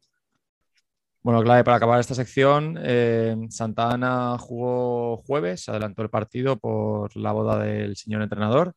[1.21, 7.13] Bueno, clave, para acabar esta sección, eh, Santa Ana jugó jueves, adelantó el partido por
[7.17, 8.73] la boda del señor entrenador.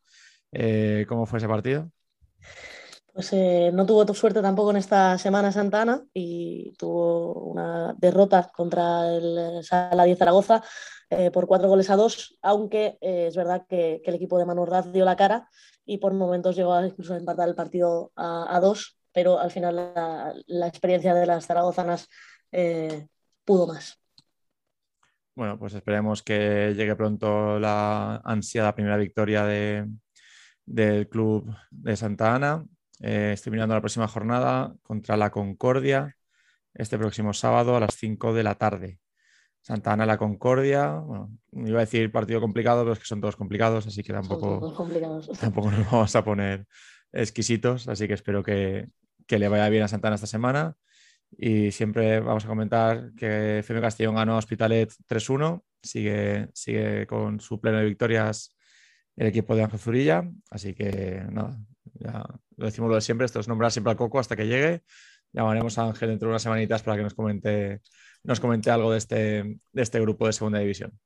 [0.51, 1.89] Eh, ¿Cómo fue ese partido?
[3.13, 8.51] Pues eh, no tuvo suerte tampoco en esta semana Santa Ana y tuvo una derrota
[8.53, 10.61] contra el Sala 10 Zaragoza
[11.31, 15.15] por cuatro goles a dos, aunque es verdad que, el equipo de Manu dio la
[15.15, 15.47] cara
[15.85, 19.93] y por momentos llegó a incluso empatar el partido a, dos, pero al final
[20.47, 22.09] la experiencia de las zaragozanas
[22.53, 23.07] eh,
[23.43, 23.99] pudo más.
[25.35, 29.89] Bueno, pues esperemos que llegue pronto la ansiada primera victoria de,
[30.65, 32.65] del club de Santa Ana.
[32.99, 36.15] Eh, estoy mirando la próxima jornada contra la Concordia
[36.75, 38.99] este próximo sábado a las 5 de la tarde.
[39.61, 43.35] Santa Ana la Concordia, bueno, iba a decir partido complicado, pero es que son todos
[43.35, 44.73] complicados, así que tampoco,
[45.39, 46.67] tampoco nos vamos a poner
[47.11, 48.89] exquisitos, así que espero que,
[49.25, 50.75] que le vaya bien a Santa Ana esta semana.
[51.37, 57.39] Y siempre vamos a comentar que FM Castellón ganó a Hospitalet 3-1, sigue, sigue con
[57.39, 58.55] su pleno de victorias
[59.15, 61.57] el equipo de Ángel Zurilla, así que nada,
[61.93, 62.23] ya
[62.57, 64.83] lo decimos lo de siempre, esto es nombrar siempre al Coco hasta que llegue.
[65.31, 67.81] Llamaremos a Ángel dentro de unas semanitas para que nos comente,
[68.23, 70.97] nos comente algo de este, de este grupo de segunda división.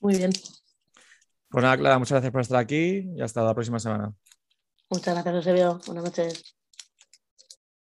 [0.00, 0.30] Muy bien.
[1.50, 4.12] Pues nada, Clara, muchas gracias por estar aquí y hasta la próxima semana.
[4.90, 5.80] Muchas gracias, Eusebio.
[5.86, 6.57] Buenas noches.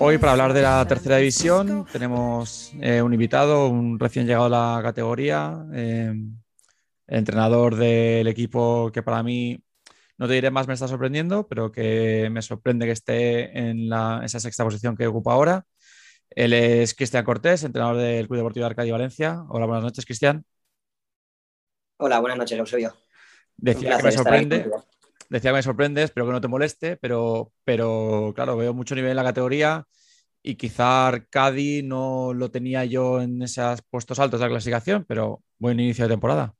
[0.00, 4.76] Hoy para hablar de la tercera división tenemos eh, un invitado, un recién llegado a
[4.76, 6.12] la categoría, eh,
[7.06, 9.62] entrenador del equipo que para mí
[10.16, 14.22] no te diré más, me está sorprendiendo, pero que me sorprende que esté en la,
[14.24, 15.64] esa sexta posición que ocupa ahora.
[16.30, 19.44] Él es Cristian Cortés, entrenador del Club Deportivo de Arcadia Valencia.
[19.48, 20.44] Hola, buenas noches, Cristian.
[21.98, 23.07] Hola, buenas noches, lo soy yo.
[23.58, 24.70] Decía que me sorprende.
[25.28, 29.10] Decía que me sorprende, espero que no te moleste, pero, pero claro, veo mucho nivel
[29.10, 29.84] en la categoría
[30.42, 35.42] y quizá Arcadi no lo tenía yo en esos puestos altos de la clasificación, pero
[35.58, 36.54] buen inicio de temporada.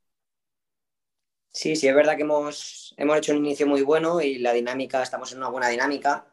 [1.51, 5.01] Sí, sí, es verdad que hemos, hemos hecho un inicio muy bueno y la dinámica,
[5.01, 6.27] estamos en una buena dinámica.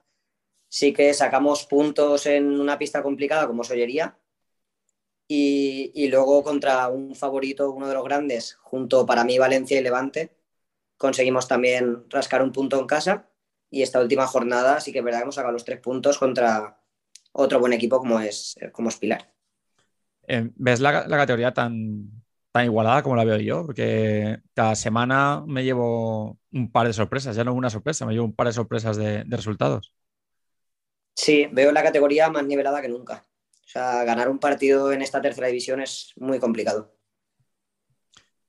[0.69, 4.19] Sí que sacamos puntos en una pista complicada como Sollería
[5.29, 9.83] y, y luego contra un favorito, uno de los grandes, junto para mí Valencia y
[9.83, 10.37] Levante,
[10.97, 13.29] conseguimos también rascar un punto en casa
[13.71, 16.81] y esta última jornada sí que es verdad que hemos sacado los tres puntos contra
[17.33, 19.33] otro buen equipo como es, como es Pilar.
[20.29, 22.11] Eh, ¿Ves la, la, categoría tan,
[22.51, 27.37] tan igualada como la veo yo, porque cada semana me llevo un par de sorpresas,
[27.37, 29.93] ya no una sorpresa, me llevo un par de sorpresas de, de resultados.
[31.15, 33.25] Sí, veo la categoría más nivelada que nunca.
[33.65, 36.95] O sea, ganar un partido en esta tercera división es muy complicado.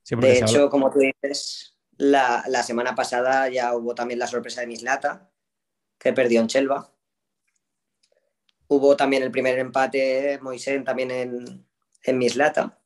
[0.04, 0.70] Sí, de hecho, habla...
[0.70, 5.30] como tú dices, la, la, semana pasada ya hubo también la sorpresa de Mislata,
[5.98, 6.92] que perdió en Chelva.
[8.68, 11.66] Hubo también el primer empate Moisés también en,
[12.04, 12.78] en Mislata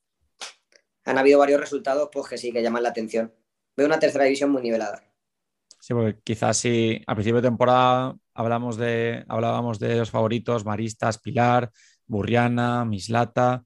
[1.05, 3.33] han habido varios resultados pues, que sí, que llaman la atención.
[3.75, 5.03] Veo una tercera división muy nivelada.
[5.79, 11.17] Sí, porque quizás si a principio de temporada hablamos de, hablábamos de los favoritos, Maristas,
[11.17, 11.71] Pilar,
[12.05, 13.63] Burriana, Mislata.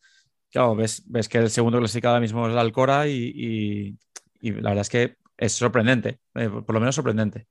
[0.49, 3.97] Claro, ves, ves que el segundo clasificado ahora mismo es la Alcora y, y,
[4.39, 7.47] y, la verdad es que es sorprendente, eh, por lo menos sorprendente.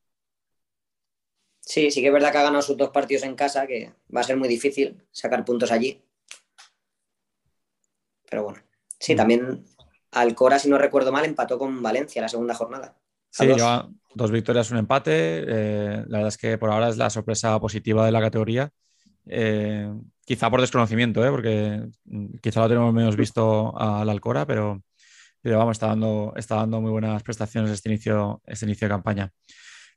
[1.61, 4.21] Sí, sí que es verdad que ha ganado sus dos partidos en casa, que va
[4.21, 6.03] a ser muy difícil sacar puntos allí.
[8.29, 8.63] Pero bueno,
[8.99, 9.65] sí, también
[10.11, 12.97] Alcora, si no recuerdo mal, empató con Valencia la segunda jornada.
[13.31, 13.57] Sí, dos.
[13.57, 15.45] lleva dos victorias, un empate.
[15.47, 18.71] Eh, la verdad es que por ahora es la sorpresa positiva de la categoría.
[19.27, 19.93] Eh,
[20.25, 21.31] quizá por desconocimiento, ¿eh?
[21.31, 21.83] porque
[22.41, 24.83] quizá lo tenemos menos visto al Alcora, pero,
[25.45, 29.31] pero vamos, está dando, está dando muy buenas prestaciones este inicio, este inicio de campaña.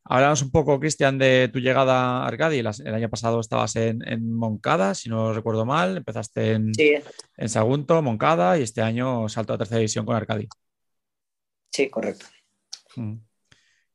[0.04, 2.60] Hablamos un poco, Cristian, de tu llegada a Arcadi.
[2.60, 5.96] El año pasado estabas en, en, Moncada, si no recuerdo mal.
[5.96, 6.96] Empezaste en, sí.
[7.38, 10.50] en Sagunto, Moncada, y este año salto a tercera división con Arcadi.
[11.72, 12.26] Sí, correcto.
[12.98, 13.16] Mm.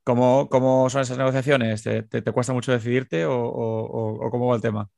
[0.05, 1.83] ¿Cómo, cómo son esas negociaciones?
[1.83, 4.89] ¿Te, te, te cuesta mucho decidirte o, o, o, cómo va el tema?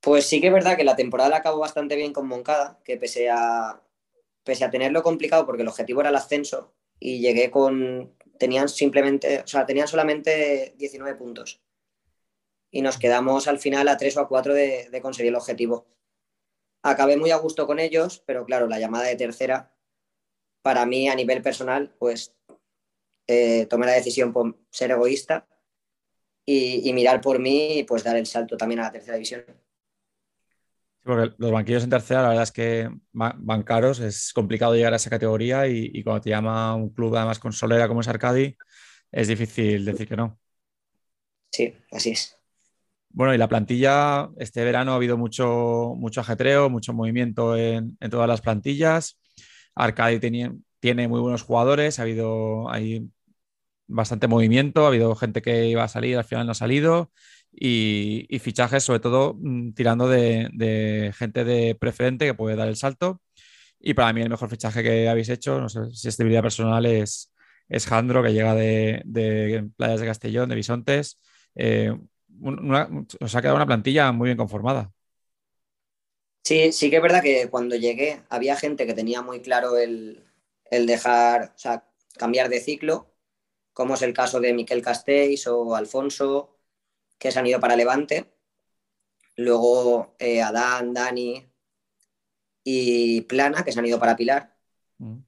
[0.00, 2.96] Pues sí que es verdad que la temporada la acabó bastante bien con Moncada, que
[2.96, 3.80] pese a,
[4.44, 9.40] pese a tenerlo complicado porque el objetivo era el ascenso y llegué con, tenían simplemente,
[9.40, 11.60] o sea, tenían solamente 19 puntos.
[12.70, 15.86] Y nos quedamos al final a 3 o a 4 de, de, conseguir el objetivo.
[16.82, 19.72] Acabé muy a gusto con ellos, pero claro, la llamada de tercera,
[20.62, 22.34] para mí a nivel personal, pues
[23.26, 25.46] eh, tomé la decisión por ser egoísta
[26.44, 29.44] y, y, mirar por mí y pues dar el salto también a la tercera división.
[31.04, 34.96] Porque los banquillos en tercera, la verdad es que van caros, es complicado llegar a
[34.96, 38.56] esa categoría y, y, cuando te llama un club además con solera como es Arcadi,
[39.12, 40.38] es difícil decir que no.
[41.50, 42.36] Sí, así es.
[43.10, 48.10] Bueno, y la plantilla, este verano ha habido mucho, mucho ajetreo, mucho movimiento en, en
[48.10, 49.20] todas las plantillas.
[49.74, 53.08] Arcadi tenía, tiene muy buenos jugadores, ha habido hay
[53.86, 57.12] bastante movimiento, ha habido gente que iba a salir, al final no ha salido
[57.56, 63.20] y, fichajes, sobre todo mmm, tirando de, gente de preferente que puede dar el salto.
[63.80, 66.42] Y para mí el mejor fichaje que habéis hecho, no sé si es de vida
[66.42, 67.32] personal, es,
[67.68, 69.02] es Jandro, que llega de,
[69.76, 71.20] Playas de Castellón, de Bisontes.
[71.54, 71.92] Eh,
[73.20, 74.92] os ha quedado una plantilla muy bien conformada.
[76.42, 80.22] Sí, sí que es verdad que cuando llegué había gente que tenía muy claro el,
[80.70, 81.86] el dejar, o sea,
[82.18, 83.14] cambiar de ciclo,
[83.72, 86.53] como es el caso de Miquel Castells o Alfonso,
[87.18, 88.32] que se han ido para Levante.
[89.36, 91.44] Luego eh, Adán, Dani
[92.62, 94.56] y Plana, que se han ido para Pilar.
[94.98, 95.18] Mm.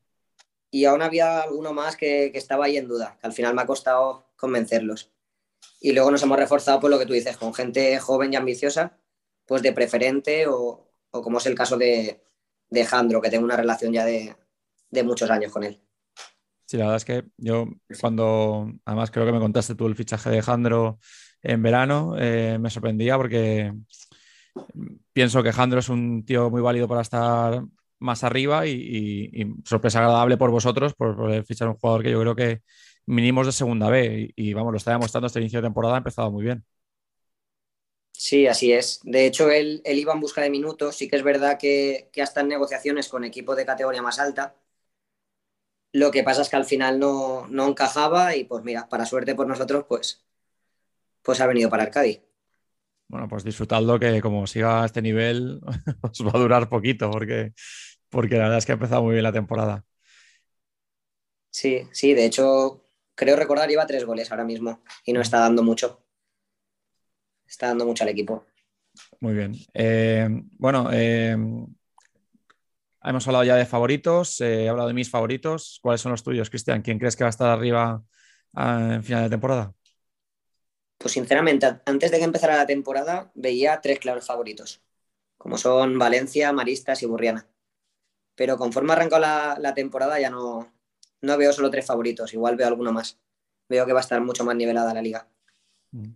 [0.70, 3.62] Y aún había alguno más que, que, estaba ahí en duda, que al final me
[3.62, 5.12] ha costado convencerlos.
[5.80, 8.98] Y luego nos hemos reforzado por lo que tú dices, con gente joven y ambiciosa,
[9.46, 12.22] pues de preferente o, o como es el caso de,
[12.70, 14.36] de Jandro, que tengo una relación ya de,
[14.90, 15.80] de muchos años con él.
[16.66, 17.68] Sí, la verdad es que yo
[18.00, 20.98] cuando, además creo que me contaste tú el fichaje de Jandro
[21.42, 23.72] en verano, eh, me sorprendía porque
[25.12, 27.62] pienso que Jandro es un tío muy válido para estar
[27.98, 32.36] más arriba y, sorpresa agradable por vosotros por, por, fichar un jugador que yo creo
[32.36, 32.62] que,
[33.06, 34.32] mínimos de segunda B.
[34.36, 36.64] Y, vamos, lo está demostrando este inicio de temporada, ha empezado muy bien.
[38.12, 39.00] Sí, así es.
[39.04, 40.96] De hecho, él, iba en busca de minutos.
[40.96, 44.56] Sí que es verdad que, que hasta en negociaciones con equipos de categoría más alta.
[45.92, 49.34] Lo que pasa es que al final no, no encajaba y pues mira, para suerte
[49.34, 50.24] por nosotros, pues,
[51.26, 52.22] pues ha venido para Arcadi.
[53.08, 55.60] Bueno, pues disfrutadlo que como siga a este nivel
[56.02, 57.52] os va a durar poquito porque,
[58.08, 59.84] porque la verdad es que ha empezado muy bien la temporada.
[61.50, 62.84] Sí, sí, de hecho,
[63.16, 66.00] creo recordar lleva tres goles ahora mismo y no está dando mucho.
[67.44, 68.46] Está dando mucho al equipo.
[69.18, 69.54] Muy bien.
[69.74, 71.36] Eh, bueno, eh,
[73.02, 75.80] hemos hablado ya de favoritos, eh, he hablado de mis favoritos.
[75.82, 76.82] ¿Cuáles son los tuyos, Cristian?
[76.82, 78.02] ¿Quién crees que va a estar arriba
[78.54, 79.75] ah, en final de temporada?
[80.98, 84.82] Pues sinceramente, antes de que empezara la temporada, veía tres claros favoritos,
[85.36, 87.46] como son Valencia, Maristas y Burriana.
[88.34, 90.72] Pero conforme arrancó la, temporada ya no,
[91.22, 93.18] no veo solo tres favoritos, igual veo alguno más.
[93.68, 95.28] Veo que va a estar mucho más nivelada la liga.
[95.92, 96.12] Mm.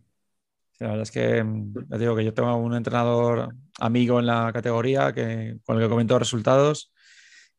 [0.80, 5.12] la verdad es que mm, digo que yo tengo un entrenador amigo en la categoría
[5.12, 6.92] que, con el que comento resultados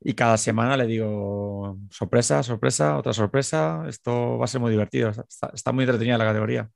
[0.04, 3.86] y cada semana le digo sorpresa, sorpresa, otra sorpresa.
[3.88, 5.12] Esto va a ser muy divertido.
[5.54, 6.72] Está muy entretenida la categoría.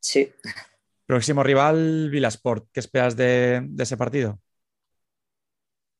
[0.00, 0.32] Sí.
[1.06, 2.68] Próximo rival, Vilasport.
[2.72, 4.40] ¿Qué esperas de, ese partido?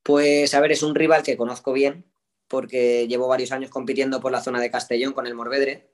[0.02, 2.04] Pues a ver, es un rival que conozco bien
[2.46, 5.90] porque llevo varios años compitiendo por la zona de Castellón con el Morvedre.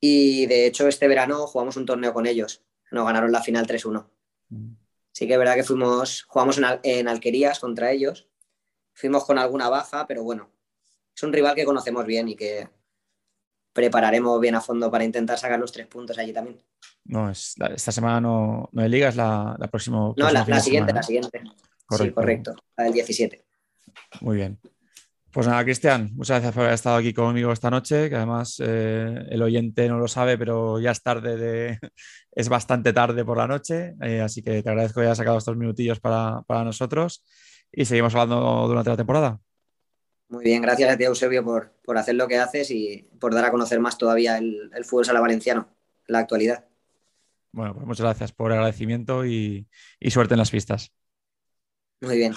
[0.00, 2.62] Y de hecho este verano jugamos un torneo con ellos.
[2.90, 4.08] Nos ganaron la final 3-1.
[4.48, 4.72] Mm.
[5.12, 8.28] Sí que es verdad que fuimos, jugamos en, en, Alquerías contra ellos.
[8.92, 10.50] Fuimos con alguna baja, pero bueno,
[11.14, 12.68] es un rival que conocemos bien y que,
[13.72, 16.60] prepararemos bien a fondo para intentar sacar los tres puntos allí también.
[17.04, 20.12] No, es esta semana no, no hay liga, es la, la próxima.
[20.16, 21.42] No, la, siguiente, la siguiente.
[21.86, 22.04] Correcto.
[22.04, 23.44] Sí, correcto, la del 17.
[24.20, 24.58] Muy bien.
[25.32, 29.26] Pues nada, Cristian, muchas gracias por haber estado aquí conmigo esta noche, que además eh,
[29.30, 31.78] el oyente no lo sabe, pero ya es tarde, de,
[32.32, 35.56] es bastante tarde por la noche, eh, así que te agradezco que hayas sacado estos
[35.56, 37.24] minutillos para, para nosotros
[37.70, 39.40] y seguimos hablando durante la temporada.
[40.30, 43.44] Muy bien, gracias a ti, Eusebio, por, por hacer lo que haces y por dar
[43.44, 45.68] a conocer más todavía el, el fútbol sala valenciano,
[46.06, 46.66] la actualidad.
[47.52, 49.68] Bueno, pues muchas gracias por el agradecimiento y,
[49.98, 50.92] y suerte en las pistas.
[52.00, 52.34] Muy bien.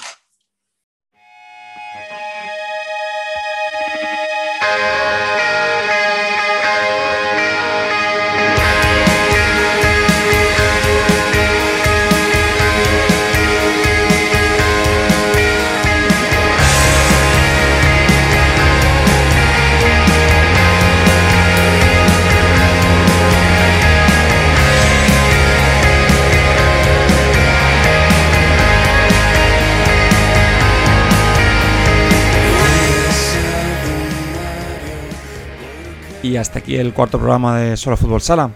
[36.23, 38.51] Y hasta aquí el cuarto programa de Solo Fútbol Sala.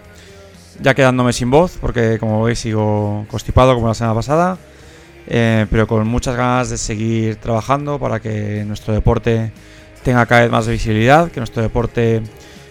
[0.80, 4.56] Ya quedándome sin voz, porque como veis sigo constipado como la semana pasada,
[5.26, 9.52] eh, pero con muchas ganas de seguir trabajando para que nuestro deporte
[10.02, 12.22] tenga cada vez más visibilidad, que nuestro deporte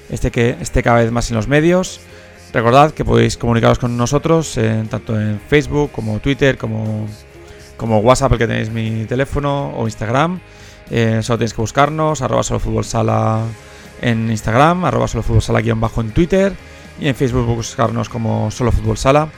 [0.10, 2.00] esté, que, esté cada vez más en los medios.
[2.52, 4.58] Recordad que podéis comunicaros con nosotros
[4.90, 7.06] tanto en Facebook como Twitter, como,
[7.78, 10.40] como WhatsApp, el que tenéis mi teléfono, o Instagram.
[10.90, 13.44] Eh, solo tenéis que buscarnos, solo fútbol sala
[14.02, 16.54] en Instagram, arroba sala bajo en Twitter
[17.00, 19.30] y en Facebook buscarnos como solo fútbol sala.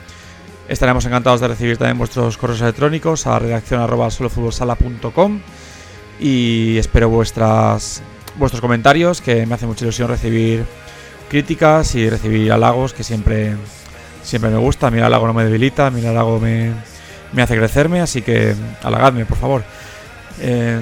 [0.68, 5.40] Estaremos encantados de recibir también vuestros correos electrónicos a redacción arroba solofutbolsala.com
[6.20, 8.02] y espero vuestras,
[8.36, 10.64] vuestros comentarios, que me hace mucha ilusión recibir
[11.28, 13.56] críticas y recibir halagos, que siempre,
[14.22, 14.90] siempre me gusta.
[14.90, 16.72] Mi halago no me debilita, mi halago me,
[17.32, 19.64] me hace crecerme, así que halagadme, por favor.
[20.40, 20.80] Eh,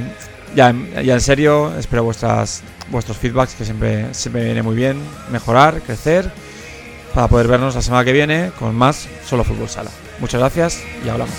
[0.55, 4.99] ya, ya en serio, espero vuestras, vuestros feedbacks, que siempre, siempre viene muy bien
[5.31, 6.31] mejorar, crecer,
[7.15, 9.91] para poder vernos la semana que viene con más Solo Fútbol Sala.
[10.21, 11.35] Muchas gracias y hablamos.